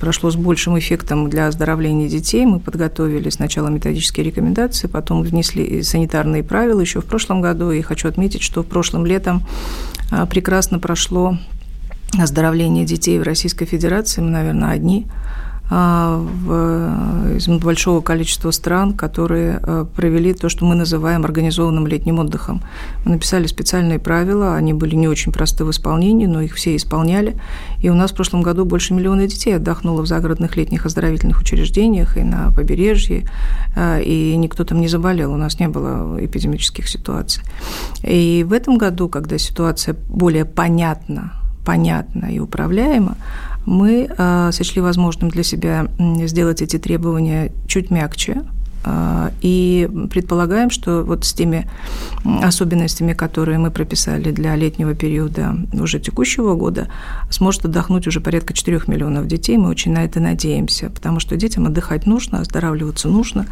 [0.00, 6.42] прошло с большим эффектом для оздоровления детей, мы подготовили сначала методические рекомендации, потом внесли санитарные
[6.42, 7.70] правила еще в прошлом году.
[7.70, 9.46] И хочу отметить, что в прошлом летом
[10.10, 11.38] а, прекрасно прошло
[12.18, 14.20] оздоровление детей в Российской Федерации.
[14.20, 15.06] Мы, наверное, одни
[15.70, 22.62] в, из большого количества стран, которые а, провели то, что мы называем организованным летним отдыхом.
[23.04, 27.36] Мы написали специальные правила, они были не очень просты в исполнении, но их все исполняли.
[27.80, 32.16] И у нас в прошлом году больше миллиона детей отдохнуло в загородных летних оздоровительных учреждениях
[32.16, 33.28] и на побережье,
[33.76, 37.44] а, и никто там не заболел, у нас не было эпидемических ситуаций.
[38.02, 41.32] И в этом году, когда ситуация более понятна,
[41.64, 43.16] понятна и управляема,
[43.66, 45.88] мы э, сочли возможным для себя
[46.26, 48.42] сделать эти требования чуть мягче,
[48.84, 51.68] э, и предполагаем, что вот с теми
[52.42, 56.88] особенностями, которые мы прописали для летнего периода уже текущего года,
[57.30, 59.56] сможет отдохнуть уже порядка 4 миллионов детей.
[59.56, 63.46] Мы очень на это надеемся, потому что детям отдыхать нужно, оздоравливаться нужно.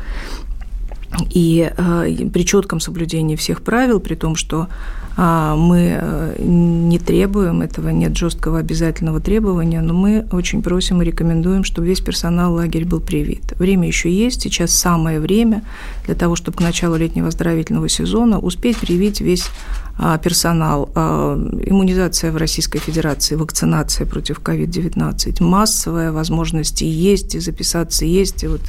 [1.31, 4.69] И э, при четком соблюдении всех правил, при том, что
[5.17, 11.05] э, мы э, не требуем этого, нет жесткого обязательного требования, но мы очень просим и
[11.05, 13.55] рекомендуем, чтобы весь персонал лагеря был привит.
[13.59, 15.63] Время еще есть, сейчас самое время
[16.07, 19.88] для того, чтобы к началу летнего оздоровительного сезона успеть привить весь а,
[20.23, 28.45] персонал, а, иммунизация в Российской Федерации, вакцинация против COVID-19, массовая возможность есть, и записаться есть.
[28.45, 28.61] И вот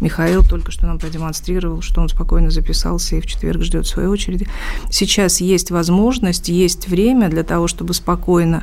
[0.00, 4.46] Михаил только что нам продемонстрировал, что он спокойно записался и в четверг ждет своей очереди.
[4.90, 8.62] Сейчас есть возможность, есть время для того, чтобы спокойно,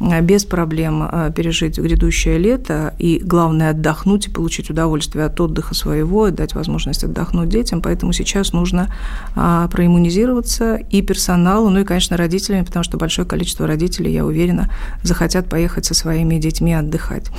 [0.00, 6.26] а, без проблем пережить грядущее лето и, главное, отдохнуть и получить удовольствие от отдыха своего,
[6.26, 7.80] и дать возможность отдохнуть детям.
[7.80, 8.92] Поэтому сейчас нужно
[9.34, 14.70] проиммунизироваться и персонал персоналу, ну и, конечно, родителями, потому что большое количество родителей, я уверена,
[15.02, 17.30] захотят поехать со своими детьми отдыхать.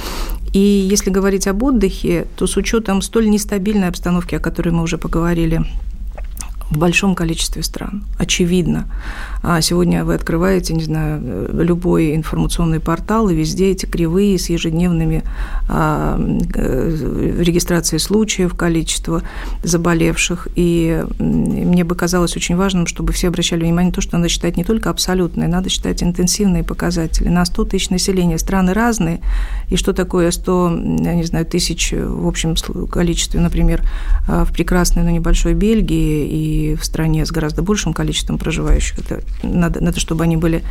[0.54, 4.98] И если говорить об отдыхе, то с учетом столь нестабильной обстановки, о которой мы уже
[4.98, 5.62] поговорили
[6.72, 8.86] в большом количестве стран, очевидно.
[9.44, 15.24] А сегодня вы открываете, не знаю, любой информационный портал, и везде эти кривые с ежедневными
[15.68, 16.18] а,
[16.56, 19.22] э, регистрацией случаев, количество
[19.64, 20.48] заболевших.
[20.56, 24.56] И мне бы казалось очень важным, чтобы все обращали внимание на то, что надо считать
[24.56, 27.28] не только абсолютные, надо считать интенсивные показатели.
[27.28, 29.20] На 100 тысяч населения страны разные,
[29.70, 30.70] и что такое 100,
[31.02, 32.56] я не знаю, тысяч в общем
[32.88, 33.84] количестве, например,
[34.28, 39.00] а, в прекрасной, но небольшой Бельгии и в стране с гораздо большим количеством проживающих.
[39.00, 40.64] Это надо, надо чтобы они были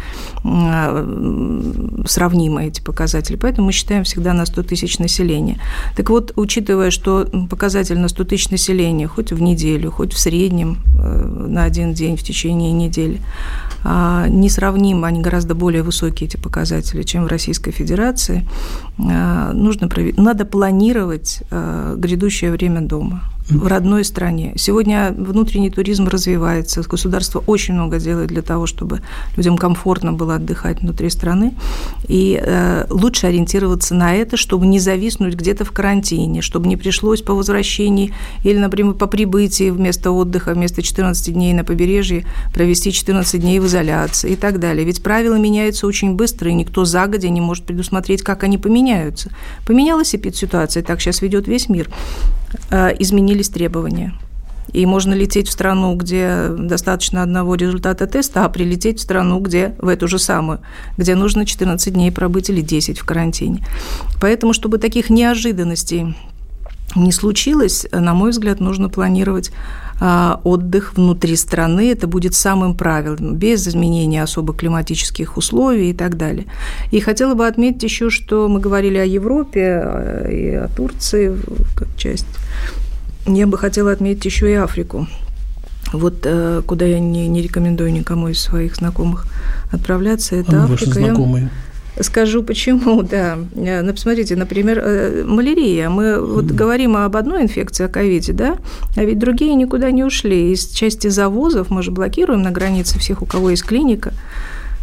[2.07, 3.37] сравнимы, эти показатели.
[3.37, 5.61] Поэтому мы считаем всегда на 100 тысяч населения.
[5.96, 10.79] Так вот, учитывая, что показатель на 100 тысяч населения хоть в неделю, хоть в среднем
[10.98, 13.20] э, на один день в течение недели,
[13.83, 18.46] а, несравнимо, они гораздо более высокие, эти показатели, чем в Российской Федерации,
[18.98, 24.52] а, нужно, надо планировать грядущее время дома в родной стране.
[24.56, 29.00] Сегодня внутренний туризм развивается, государство очень много делает для того, чтобы
[29.36, 31.54] людям комфортно было отдыхать внутри страны,
[32.08, 37.22] и э, лучше ориентироваться на это, чтобы не зависнуть где-то в карантине, чтобы не пришлось
[37.22, 38.12] по возвращении
[38.44, 43.66] или, например, по прибытии вместо отдыха, вместо 14 дней на побережье провести 14 дней в
[43.66, 44.84] изоляции и так далее.
[44.84, 49.30] Ведь правила меняются очень быстро, и никто загодя не может предусмотреть, как они поменяются.
[49.66, 51.88] Поменялась эпидситуация, так сейчас ведет весь мир.
[52.70, 54.14] Э, изменились требования.
[54.72, 59.74] И можно лететь в страну, где достаточно одного результата теста, а прилететь в страну, где
[59.78, 60.60] в эту же самую,
[60.96, 63.64] где нужно 14 дней пробыть или 10 в карантине.
[64.20, 66.16] Поэтому, чтобы таких неожиданностей
[66.94, 69.50] не случилось, на мой взгляд, нужно планировать
[70.44, 71.90] отдых внутри страны.
[71.90, 76.46] Это будет самым правильным, без изменения особо климатических условий и так далее.
[76.90, 81.36] И хотела бы отметить еще, что мы говорили о Европе а, и о Турции
[81.76, 82.26] как часть.
[83.26, 85.06] Я бы хотела отметить еще и Африку.
[85.92, 89.26] Вот э, куда я не, не рекомендую никому из своих знакомых
[89.72, 90.88] отправляться, это а Африка.
[90.88, 91.44] Ваши знакомые?
[91.44, 91.69] Я
[92.00, 93.38] Скажу почему, да.
[93.54, 95.88] Э, ну, посмотрите, например, э, малярия.
[95.88, 98.56] Мы вот говорим об одной инфекции, о ковиде, да,
[98.96, 100.52] а ведь другие никуда не ушли.
[100.52, 104.12] Из части завозов мы же блокируем на границе всех, у кого есть клиника.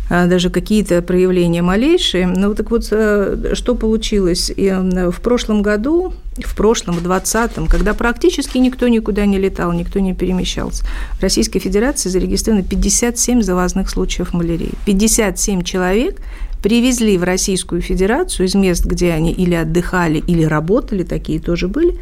[0.09, 2.27] А, даже какие-то проявления малейшие.
[2.27, 4.51] Ну, так вот, э, что получилось?
[4.55, 9.99] И в прошлом году, в прошлом, в 2020, когда практически никто никуда не летал, никто
[9.99, 10.85] не перемещался,
[11.19, 14.73] в Российской Федерации зарегистрировано 57 завозных случаев малярии.
[14.85, 16.21] 57 человек
[16.61, 21.97] привезли в Российскую Федерацию из мест, где они или отдыхали, или работали, такие тоже были,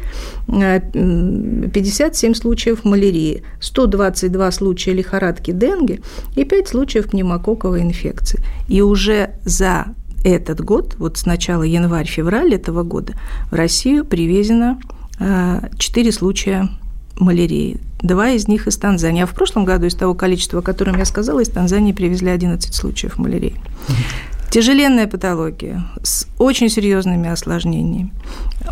[0.46, 6.00] 57 э, случаев малярии, 122 случая лихорадки денге
[6.34, 8.40] и 5 случаев пневмококковой инфекции.
[8.68, 9.86] И уже за
[10.24, 13.14] этот год, вот с начала январь-февраль этого года,
[13.50, 14.80] в Россию привезено
[15.18, 16.68] 4 э, случая
[17.18, 17.78] малярии.
[18.00, 19.22] Два из них из Танзании.
[19.22, 22.74] А в прошлом году из того количества, о котором я сказала, из Танзании привезли 11
[22.74, 23.54] случаев малярии.
[24.50, 28.12] Тяжеленная патология с очень серьезными осложнениями.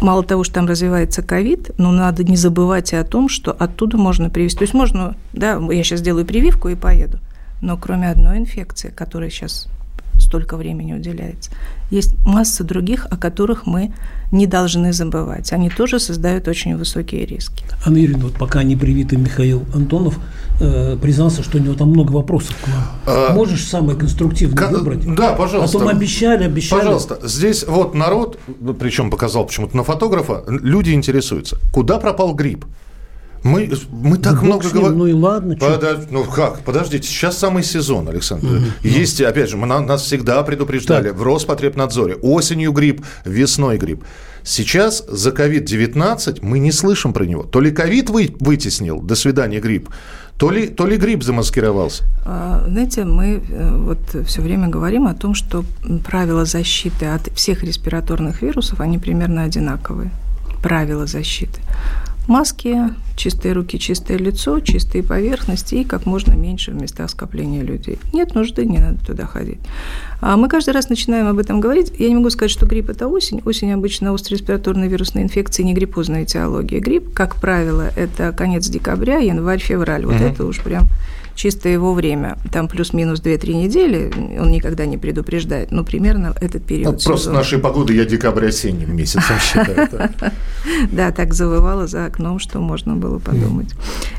[0.00, 3.96] Мало того, что там развивается ковид, но надо не забывать и о том, что оттуда
[3.96, 4.58] можно привести.
[4.58, 7.18] То есть можно, да, я сейчас сделаю прививку и поеду,
[7.60, 9.68] но кроме одной инфекции, которая сейчас
[10.18, 11.50] столько времени уделяется.
[11.90, 13.92] Есть масса других, о которых мы
[14.32, 15.52] не должны забывать.
[15.52, 17.64] Они тоже создают очень высокие риски.
[17.86, 20.18] Анна Юрьевна, вот пока не привитый Михаил Антонов
[20.60, 22.82] э, признался, что у него там много вопросов к вам.
[23.06, 25.14] А, Можешь самое конструктивное к- выбрать?
[25.14, 25.78] Да, пожалуйста.
[25.78, 26.80] Потом обещали, обещали.
[26.80, 27.18] Пожалуйста.
[27.22, 28.38] Здесь вот народ,
[28.80, 31.58] причем показал почему-то на фотографа, люди интересуются.
[31.72, 32.64] Куда пропал грипп?
[33.44, 34.98] Мы, мы так ну, много говорим.
[34.98, 35.54] Ну и ладно.
[35.56, 35.98] Подож...
[36.10, 36.60] Ну как?
[36.60, 38.46] Подождите, сейчас самый сезон, Александр.
[38.46, 38.64] Угу.
[38.82, 41.18] Есть, опять же, мы, нас всегда предупреждали так.
[41.18, 42.14] в Роспотребнадзоре.
[42.22, 44.02] Осенью грипп, весной грипп.
[44.42, 47.42] Сейчас за COVID-19 мы не слышим про него.
[47.42, 49.90] То ли ковид вы, вытеснил, до свидания, грипп,
[50.38, 52.04] то ли, то ли грипп замаскировался?
[52.24, 55.64] А, знаете, мы э, вот все время говорим о том, что
[56.04, 60.10] правила защиты от всех респираторных вирусов, они примерно одинаковые.
[60.62, 61.60] Правила защиты.
[62.26, 62.78] Маски,
[63.16, 67.98] чистые руки, чистое лицо, чистые поверхности и как можно меньше в местах скопления людей.
[68.12, 69.58] Нет нужды, не надо туда ходить.
[70.20, 71.92] А мы каждый раз начинаем об этом говорить.
[71.98, 73.42] Я не могу сказать, что грипп– это осень.
[73.44, 76.80] Осень обычно острые респираторные вирусные инфекции, не гриппозная этиология.
[76.80, 80.06] Грипп, как правило, это конец декабря, январь, февраль.
[80.06, 80.24] Вот угу.
[80.24, 80.88] это уж прям
[81.34, 86.94] чисто его время, там плюс-минус 2-3 недели, он никогда не предупреждает, но примерно этот период.
[86.94, 89.88] Ну, просто нашей погоды я декабрь осенним месяцем считаю.
[90.92, 93.74] Да, так завывало за окном, что можно было подумать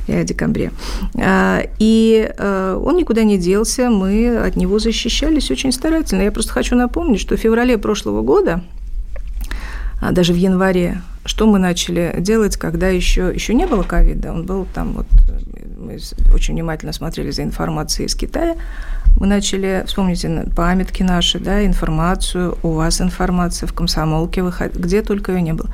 [0.08, 0.72] и о декабре.
[1.16, 6.22] А, и э, он никуда не делся, мы от него защищались очень старательно.
[6.22, 8.62] Я просто хочу напомнить, что в феврале прошлого года
[10.12, 14.68] даже в январе, что мы начали делать, когда еще, еще не было ковида, он был
[14.74, 15.08] там вот,
[15.78, 15.98] мы
[16.34, 18.56] очень внимательно смотрели за информацией из Китая,
[19.18, 24.44] мы начали, вспомните памятки наши, да, информацию, у вас информация в комсомолке,
[24.74, 25.70] где только ее не было,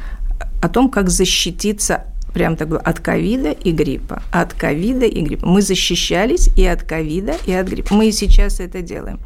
[0.61, 4.21] о том, как защититься прям так было, от ковида и гриппа.
[4.31, 5.45] От ковида и гриппа.
[5.45, 7.93] Мы защищались и от ковида, и от гриппа.
[7.93, 9.19] Мы и сейчас это делаем.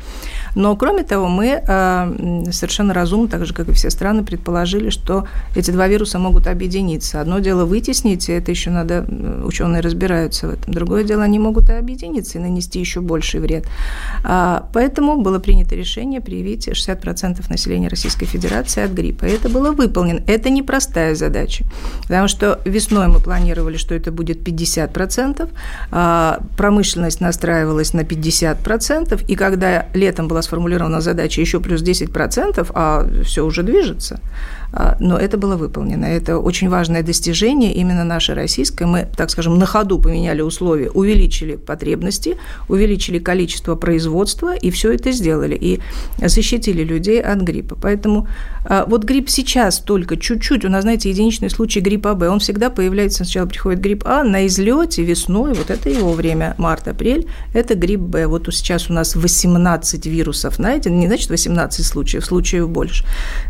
[0.55, 5.27] Но, кроме того, мы э, совершенно разумно, так же, как и все страны, предположили, что
[5.55, 7.21] эти два вируса могут объединиться.
[7.21, 9.05] Одно дело вытеснить, и это еще надо,
[9.43, 10.73] ученые разбираются в этом.
[10.73, 13.67] Другое дело, они могут и объединиться и нанести еще больший вред.
[14.23, 19.25] А, поэтому было принято решение привить 60% населения Российской Федерации от гриппа.
[19.25, 20.21] И это было выполнено.
[20.27, 21.65] Это непростая задача,
[22.03, 25.49] потому что весной мы планировали, что это будет 50%,
[25.91, 33.07] а промышленность настраивалась на 50%, и когда летом была сформулирована задача еще плюс 10%, а
[33.23, 34.19] все уже движется,
[34.99, 36.05] но это было выполнено.
[36.05, 38.85] Это очень важное достижение, именно наше российское.
[38.85, 45.11] Мы, так скажем, на ходу поменяли условия, увеличили потребности, увеличили количество производства, и все это
[45.11, 45.79] сделали, и
[46.17, 47.77] защитили людей от гриппа.
[47.81, 48.27] Поэтому
[48.65, 52.69] а, вот грипп сейчас только чуть-чуть, у нас, знаете, единичный случай гриппа Б, он всегда
[52.69, 58.01] появляется, сначала приходит грипп А, на излете весной, вот это его время, март-апрель, это грипп
[58.01, 58.27] Б.
[58.27, 63.05] Вот сейчас у нас 18 вирусов найдено, не значит 18 случаев, случаев больше.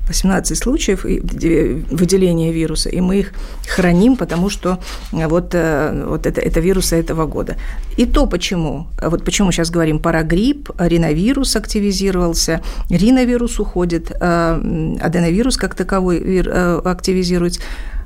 [0.08, 3.34] 18 случаев, и выделения вируса, и мы их
[3.68, 4.80] храним, потому что
[5.12, 7.56] э, вот, э, вот это, это вирусы этого года.
[7.98, 8.88] И то почему?
[9.02, 16.42] Вот почему сейчас говорим парагрипп, риновирус активизировался, риновирус уходит, э, аденовирус как таковой
[16.84, 17.62] активизируется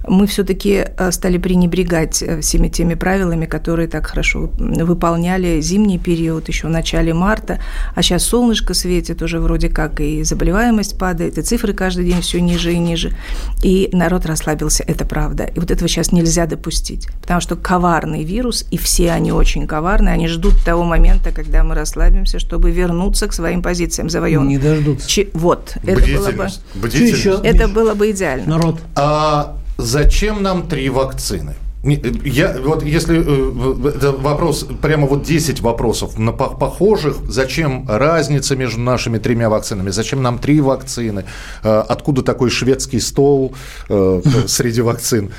[0.10, 6.48] мы все-таки э, стали пренебрегать э, всеми теми правилами, которые так хорошо выполняли зимний период,
[6.48, 7.60] еще в начале марта,
[7.96, 12.42] а сейчас солнышко светит, уже вроде как и заболеваемость падает, и цифры каждый день все
[12.42, 13.16] ниже и ниже,
[13.64, 15.44] и народ расслабился, это правда.
[15.44, 20.14] И вот этого сейчас нельзя допустить, потому что коварный вирус, и все они очень коварные,
[20.14, 24.50] они ждут того момента, когда мы расслабимся, чтобы вернуться к своим позициям завоеванным.
[24.50, 25.08] Не дождутся.
[25.08, 27.46] Ч- вот, это было бы, Бдительность.
[27.46, 28.58] это было бы идеально.
[28.58, 28.80] Народ.
[28.96, 31.56] А зачем нам три вакцины?
[31.82, 38.82] Я, вот если э, это вопрос, прямо вот 10 вопросов на похожих, зачем разница между
[38.82, 41.24] нашими тремя вакцинами, зачем нам три вакцины,
[41.64, 43.56] э, откуда такой шведский стол
[43.88, 45.32] э, среди вакцин?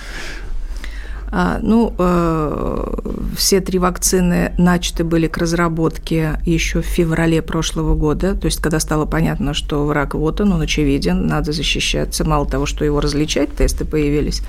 [1.32, 2.94] А, ну, э,
[3.36, 8.80] все три вакцины начаты были к разработке еще в феврале прошлого года, то есть когда
[8.80, 12.24] стало понятно, что враг вот он, он очевиден, надо защищаться.
[12.24, 14.42] Мало того, что его различать, тесты появились,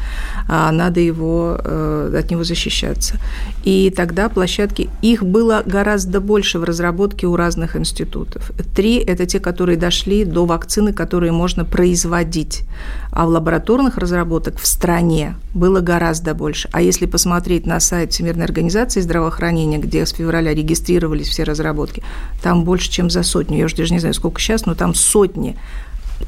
[0.49, 3.15] а надо его, э, от него защищаться.
[3.63, 8.51] И тогда площадки, их было гораздо больше в разработке у разных институтов.
[8.75, 12.63] Три– это те, которые дошли до вакцины, которые можно производить.
[13.11, 16.69] А в лабораторных разработок в стране было гораздо больше.
[16.71, 22.01] А если посмотреть на сайт Всемирной организации здравоохранения, где с февраля регистрировались все разработки,
[22.41, 23.57] там больше, чем за сотню.
[23.57, 25.57] Я уже даже не знаю, сколько сейчас, но там сотни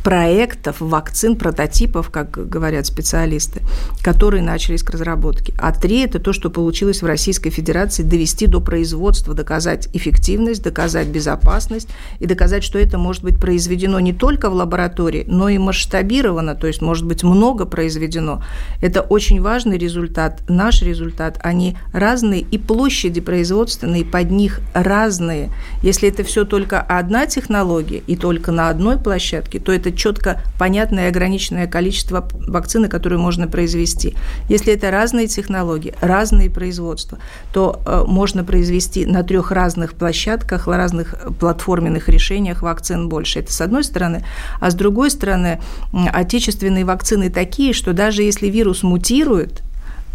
[0.03, 3.61] проектов, вакцин, прототипов, как говорят специалисты,
[4.01, 5.53] которые начались к разработке.
[5.57, 11.07] А три– это то, что получилось в Российской Федерации довести до производства, доказать эффективность, доказать
[11.07, 11.89] безопасность
[12.19, 16.67] и доказать, что это может быть произведено не только в лаборатории, но и масштабировано, то
[16.67, 18.43] есть может быть много произведено.
[18.81, 20.41] Это очень важный результат.
[20.47, 25.51] Наш результат, они разные, и площади производственные под них разные.
[25.81, 30.41] Если это все только одна технология и только на одной площадке, то это это четко
[30.57, 34.15] понятное и ограниченное количество вакцины, которую можно произвести.
[34.49, 37.17] Если это разные технологии, разные производства,
[37.51, 43.39] то э, можно произвести на трех разных площадках, на разных платформенных решениях вакцин больше.
[43.39, 44.25] Это с одной стороны.
[44.59, 45.59] А с другой стороны,
[45.91, 49.63] отечественные вакцины такие, что даже если вирус мутирует,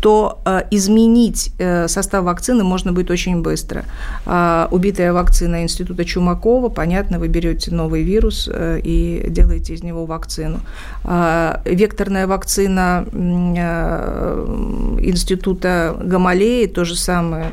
[0.00, 3.84] то э, изменить э, состав вакцины можно будет очень быстро.
[4.26, 10.60] Э, убитая вакцина Института Чумакова, понятно, вы берете новый вирус и делаете из него вакцину.
[11.04, 13.04] Векторная вакцина
[15.00, 17.50] Института Гамалеи, то же самое.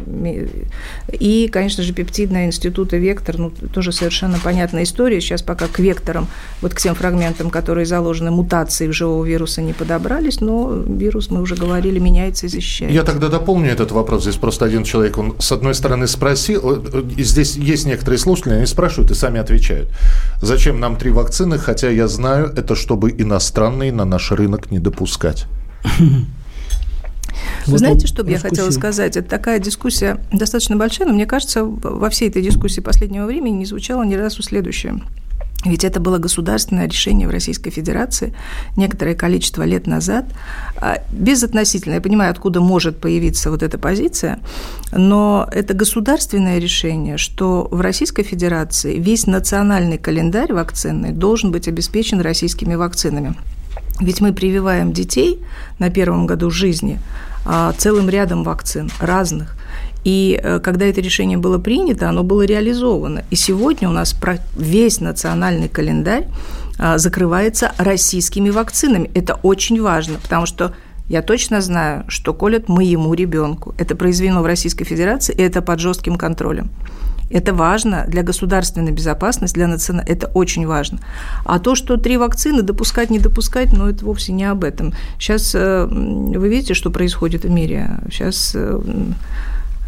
[1.12, 5.22] И, конечно же, пептидная Института Вектор, ну, тоже совершенно понятная история.
[5.22, 6.28] Сейчас пока к векторам,
[6.62, 11.41] вот к тем фрагментам, которые заложены мутации в живого вируса, не подобрались, но вирус, мы
[11.41, 12.94] уже говорили, меняется и защищается.
[12.94, 14.24] Я тогда дополню этот вопрос.
[14.24, 16.84] Здесь просто один человек, он с одной стороны спросил,
[17.18, 19.90] здесь есть некоторые слушатели, они спрашивают и сами отвечают.
[20.42, 25.46] Зачем нам три вакцины, хотя я знаю, это чтобы иностранные на наш рынок не допускать.
[27.66, 29.18] Вы знаете, что бы я хотела сказать?
[29.18, 33.66] Это такая дискуссия достаточно большая, но мне кажется, во всей этой дискуссии последнего времени не
[33.66, 35.02] звучало ни разу следующее.
[35.66, 38.34] Ведь это было государственное решение в Российской Федерации
[38.78, 40.26] некоторое количество лет назад.
[40.78, 44.39] А, безотносительно, я понимаю, откуда может появиться вот эта позиция,
[44.91, 52.22] но это государственное решение, что в Российской Федерации весь национальный календарь вакцинный должен быть обеспечен
[52.22, 53.36] российскими вакцинами.
[53.99, 55.41] Ведь мы прививаем детей
[55.80, 56.99] на первом году жизни
[57.45, 59.55] а, целым рядом вакцин разных.
[60.06, 63.24] И э, когда это решение было принято, оно было реализовано.
[63.32, 64.16] И сегодня у нас
[64.56, 66.28] весь национальный календарь
[66.78, 69.10] а, закрывается российскими вакцинами.
[69.14, 70.74] Это очень важно, потому что
[71.08, 73.74] я точно знаю, что колят моему ребенку.
[73.78, 76.70] Это произведено в Российской Федерации, и это под жестким контролем.
[77.32, 80.12] Это важно для государственной безопасности, для национальной.
[80.12, 80.99] Это очень важно.
[81.43, 84.93] А то, что три вакцины допускать, не допускать, ну, это вовсе не об этом.
[85.18, 87.99] Сейчас э, вы видите, что происходит в мире.
[88.12, 88.80] Сейчас э,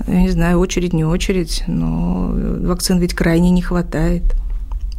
[0.07, 4.23] я не знаю, очередь, не очередь, но вакцин ведь крайне не хватает.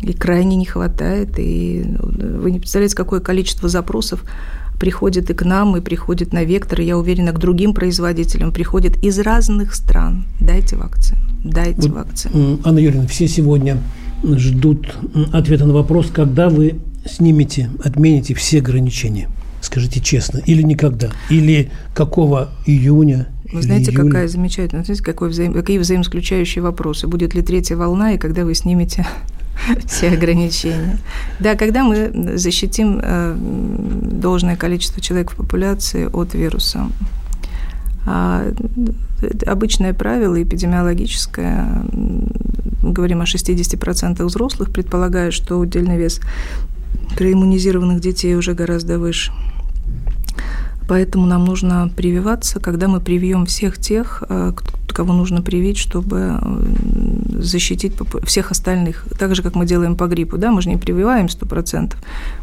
[0.01, 1.39] И крайне не хватает.
[1.39, 4.25] И ну, вы не представляете, какое количество запросов
[4.79, 9.03] приходит и к нам, и приходит на вектор, и я уверена, к другим производителям, приходит
[9.03, 10.25] из разных стран.
[10.41, 12.61] Дайте вакцину, дайте вот, вакцину.
[12.65, 13.79] Анна Юрьевна, все сегодня
[14.23, 14.95] ждут
[15.33, 19.29] ответа на вопрос, когда вы снимете, отмените все ограничения.
[19.61, 24.05] Скажите честно, или никогда, или какого июня, вы знаете, июля.
[24.05, 27.07] какая замечательная, знаете, какой взаим, какие взаимосключающие вопросы.
[27.07, 29.07] Будет ли третья волна, и когда вы снимете
[29.87, 30.99] все ограничения.
[31.41, 36.89] Да, когда мы защитим э, должное количество человек в популяции от вируса.
[38.07, 38.47] А,
[39.47, 41.83] обычное правило эпидемиологическое,
[42.83, 46.21] мы говорим о 60% взрослых, предполагая, что удельный вес
[47.17, 49.33] проиммунизированных детей уже гораздо выше.
[50.89, 54.53] Поэтому нам нужно прививаться, когда мы привьем всех тех, э,
[54.99, 56.41] кого нужно привить, чтобы
[57.39, 57.93] защитить
[58.25, 59.05] всех остальных.
[59.17, 60.39] Так же, как мы делаем по гриппу.
[60.39, 61.95] Да, мы же не прививаем 100%.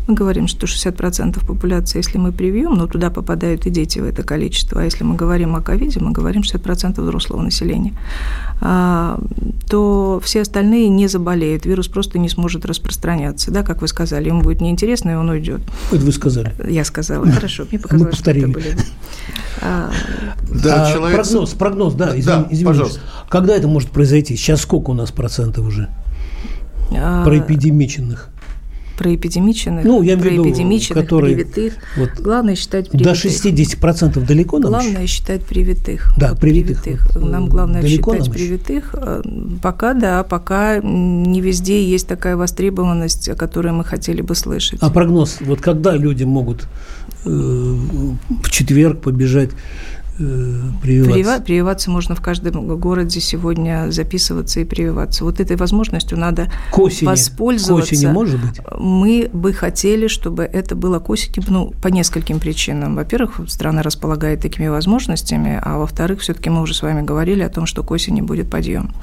[0.07, 4.23] Мы говорим, что 60% популяции, если мы привьем, но туда попадают и дети в это
[4.23, 4.79] количество.
[4.79, 7.93] А если мы говорим о ковиде, мы говорим 60% взрослого населения.
[8.61, 9.19] А,
[9.69, 11.65] то все остальные не заболеют.
[11.65, 13.51] Вирус просто не сможет распространяться.
[13.51, 15.59] Да, как вы сказали, ему будет неинтересно, и он уйдет.
[15.91, 16.53] Это вы сказали.
[16.69, 17.25] Я сказала.
[17.25, 18.75] Хорошо, мне показалось, что это были
[19.61, 19.91] а,
[20.49, 21.15] да, а, человек...
[21.21, 22.65] Прогноз, прогноз, да, извини, да извините.
[22.65, 22.99] Пожалуйста.
[23.29, 24.35] Когда это может произойти?
[24.35, 25.89] Сейчас сколько у нас процентов уже
[26.91, 27.23] а...
[27.23, 28.29] проэпидемиченных?
[28.97, 31.73] проэпидемиченных, ну, я проэпидемиченных, которые, привитых.
[31.97, 33.21] Вот, главное считать привитых.
[33.21, 35.13] До 60% далеко нам Главное еще?
[35.15, 36.13] считать привитых.
[36.17, 36.81] Да, привитых.
[36.81, 37.15] привитых.
[37.15, 38.95] Нам главное далеко считать нам привитых.
[38.97, 39.21] Э,
[39.61, 44.79] пока, да, пока не везде есть такая востребованность, о которой мы хотели бы слышать.
[44.81, 46.65] А прогноз, вот когда люди могут
[47.25, 49.51] в четверг побежать
[50.17, 51.41] Э, прививаться?
[51.41, 55.25] Прививаться можно в каждом городе сегодня записываться и прививаться.
[55.25, 57.89] Вот этой возможностью надо к осени, воспользоваться.
[57.89, 58.61] К осени может быть?
[58.77, 62.95] Мы бы хотели, чтобы это было к осени, ну, по нескольким причинам.
[62.95, 67.65] Во-первых, страна располагает такими возможностями, а во-вторых, все-таки мы уже с вами говорили о том,
[67.65, 68.93] что к осени будет подъем.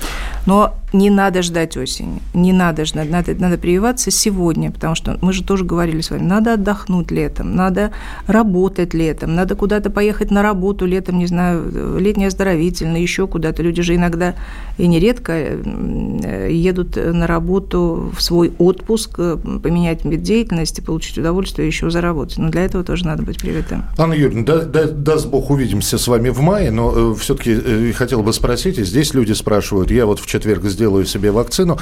[0.46, 5.32] Но не надо ждать осени, не надо ждать, надо, надо прививаться сегодня, потому что мы
[5.32, 7.92] же тоже говорили с вами, надо отдохнуть летом, надо
[8.26, 13.62] работать летом, надо куда-то поехать на работу летом, не знаю, летний оздоровительный, еще куда-то.
[13.62, 14.34] Люди же иногда
[14.78, 21.66] и нередко э, едут на работу в свой отпуск, э, поменять вид деятельности, получить удовольствие,
[21.66, 22.38] еще заработать.
[22.38, 23.84] Но для этого тоже надо быть привитым.
[23.98, 28.22] Анна Юрьевна, да, да, даст Бог, увидимся с вами в мае, но э, все-таки хотел
[28.22, 31.78] бы спросить, и здесь люди спрашивают, я вот в четверг сделаю себе вакцину.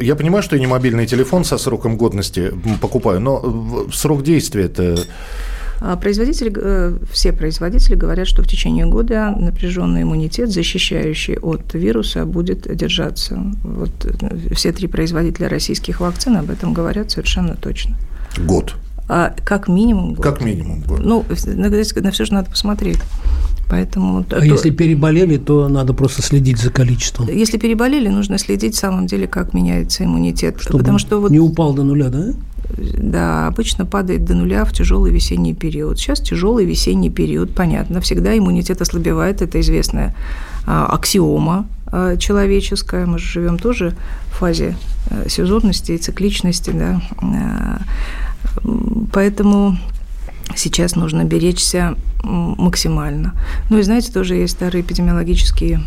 [0.00, 4.96] Я понимаю, что я не мобильный телефон со сроком годности покупаю, но срок действия это
[5.82, 12.26] а производители, э, все производители говорят, что в течение года напряженный иммунитет, защищающий от вируса,
[12.26, 13.38] будет держаться.
[13.64, 17.96] Вот э, все три производителя российских вакцин об этом говорят совершенно точно.
[18.36, 18.74] Год.
[19.12, 20.24] А, как минимум год.
[20.24, 21.00] Как минимум год.
[21.04, 23.00] Ну, на, на все же надо посмотреть.
[23.68, 27.28] Поэтому, а то, если переболели, то надо просто следить за количеством.
[27.28, 30.60] Если переболели, нужно следить в самом деле, как меняется иммунитет.
[30.60, 32.34] Чтобы потому что вот, не упал до нуля, да?
[32.78, 35.98] Да, обычно падает до нуля в тяжелый весенний период.
[35.98, 38.00] Сейчас тяжелый весенний период, понятно.
[38.00, 40.14] Всегда иммунитет ослабевает, это известная
[40.66, 43.06] а, аксиома а, человеческая.
[43.06, 43.96] Мы же живем тоже
[44.26, 44.76] в фазе
[45.10, 47.02] а, сезонности и цикличности, да.
[49.12, 49.76] Поэтому
[50.56, 53.34] сейчас нужно беречься максимально.
[53.70, 55.80] Ну и знаете, тоже есть старые эпидемиологические,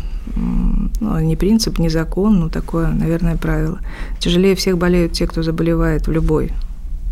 [1.00, 3.78] ну, не принцип, не закон, но такое, наверное, правило.
[4.18, 6.52] Тяжелее всех болеют те, кто заболевает в любой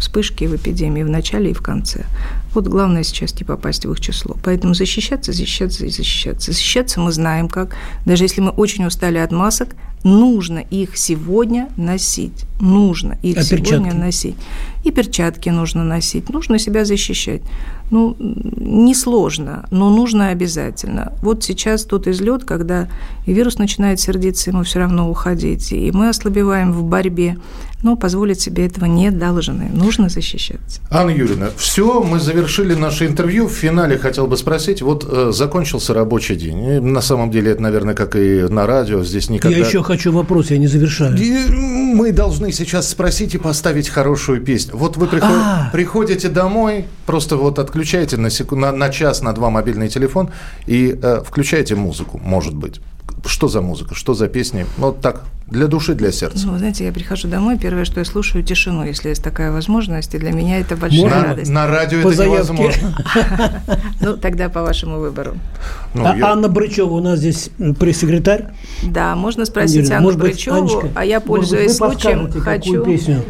[0.02, 2.06] вспышки в эпидемии в начале и в конце.
[2.54, 4.36] Вот главное сейчас не попасть в их число.
[4.42, 6.50] Поэтому защищаться, защищаться и защищаться.
[6.50, 7.76] Защищаться мы знаем как.
[8.04, 12.44] Даже если мы очень устали от масок, нужно их сегодня носить.
[12.60, 13.96] Нужно их а сегодня перчатки?
[13.96, 14.36] носить.
[14.84, 16.28] И перчатки нужно носить.
[16.30, 17.42] Нужно себя защищать.
[17.90, 21.12] Ну, несложно, но нужно обязательно.
[21.22, 22.88] Вот сейчас тот излет, когда
[23.26, 27.36] вирус начинает сердиться, ему все равно уходить, и мы ослабеваем в борьбе
[27.82, 29.68] но позволить себе этого не должны.
[29.72, 30.80] Нужно защищаться.
[30.90, 33.48] Анна Юрьевна, все, мы завершили наше интервью.
[33.48, 36.64] В финале хотел бы спросить, вот э, закончился рабочий день.
[36.64, 39.56] И на самом деле это, наверное, как и на радио, здесь никогда...
[39.56, 41.16] Я еще хочу вопрос, я не завершаю.
[41.18, 41.52] И
[41.94, 44.76] мы должны сейчас спросить и поставить хорошую песню.
[44.76, 45.30] Вот вы приход...
[45.30, 45.70] А.
[45.72, 48.56] приходите домой, просто вот отключаете на, секу...
[48.56, 50.30] на, на час, на два мобильный телефон
[50.66, 52.80] и э, включаете музыку, может быть.
[53.24, 54.66] Что за музыка, что за песни?
[54.78, 56.46] Вот так, для души, для сердца.
[56.46, 60.18] Ну, знаете, я прихожу домой, первое, что я слушаю, тишину, если есть такая возможность, и
[60.18, 61.50] для меня это большая на, радость.
[61.50, 62.52] На радио по это заявке.
[62.52, 62.96] невозможно.
[64.00, 65.34] Ну, тогда по вашему выбору.
[65.94, 68.46] Ну, а Анна Брычева у нас здесь пресс-секретарь.
[68.82, 72.84] Да, можно спросить Анну Брычеву, а я, пользуясь случаем, хочу...
[72.84, 73.22] песню?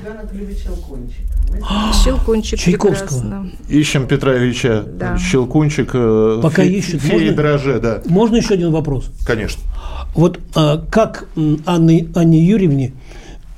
[2.05, 3.07] Щелкунчик Чайковского.
[3.21, 3.51] Прекрасно.
[3.69, 4.85] Ищем Петра Ильича.
[4.99, 5.19] Да.
[5.19, 5.91] Щелкунчик.
[5.95, 7.01] Э, Пока фе- ищут.
[7.03, 8.03] Феи можно, дроже, да.
[8.07, 9.11] Можно еще один вопрос?
[9.25, 9.63] Конечно.
[10.15, 11.29] Вот а, как
[11.67, 12.93] Анне, Анне Юрьевне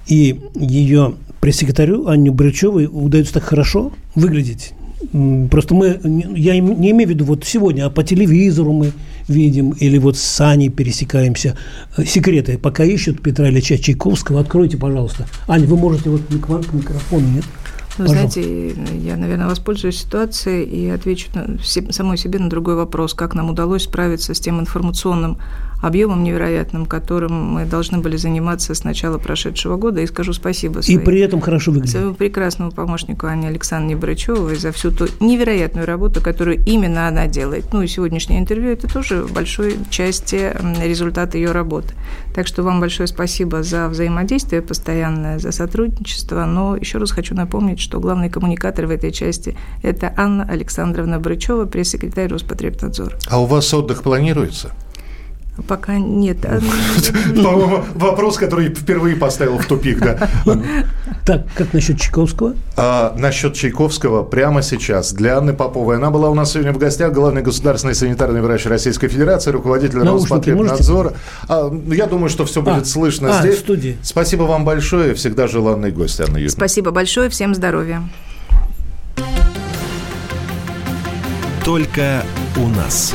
[0.07, 4.73] и ее пресс-секретарю Анне Брючевой удается так хорошо выглядеть?
[5.51, 6.01] Просто мы,
[6.35, 8.93] я не имею в виду вот сегодня, а по телевизору мы
[9.29, 11.57] видим, или вот с Аней пересекаемся.
[12.05, 14.41] Секреты пока ищут Петра Ильича Чайковского.
[14.41, 15.27] Откройте, пожалуйста.
[15.49, 17.45] Аня, вы можете вот к микрофону, нет?
[17.97, 21.59] Вы знаете, я, наверное, воспользуюсь ситуацией и отвечу на,
[21.93, 25.39] самой себе на другой вопрос, как нам удалось справиться с тем информационным
[25.87, 30.01] объемом невероятным, которым мы должны были заниматься с начала прошедшего года.
[30.01, 31.93] И скажу спасибо своей, И при этом хорошо выглядит.
[31.93, 37.73] своему прекрасному помощнику Анне Александровне Брачевой за всю ту невероятную работу, которую именно она делает.
[37.73, 41.95] Ну и сегодняшнее интервью– это тоже в большой части результат ее работы.
[42.35, 46.45] Так что вам большое спасибо за взаимодействие постоянное, за сотрудничество.
[46.45, 51.67] Но еще раз хочу напомнить, что главный коммуникатор в этой части– это Анна Александровна Брычева,
[51.67, 53.19] пресс-секретарь Роспотребнадзора.
[53.29, 54.73] А у вас отдых планируется?
[55.69, 56.41] Пока нет.
[57.29, 60.29] По-моему, вопрос, который впервые поставил в тупик, да.
[61.25, 62.55] Так, как насчет Чайковского?
[62.77, 65.97] А, насчет Чайковского прямо сейчас для Анны Поповой.
[65.97, 71.15] Она была у нас сегодня в гостях, главный государственный санитарный врач Российской Федерации, руководитель Роспотребнадзора.
[71.49, 73.57] А, я думаю, что все будет а, слышно а, здесь.
[73.57, 73.97] В студии.
[74.03, 75.15] Спасибо вам большое.
[75.15, 76.51] Всегда желанный гость, Анна Юрьевна.
[76.51, 77.31] Спасибо большое.
[77.31, 78.03] Всем здоровья.
[81.65, 82.23] Только
[82.59, 83.15] у нас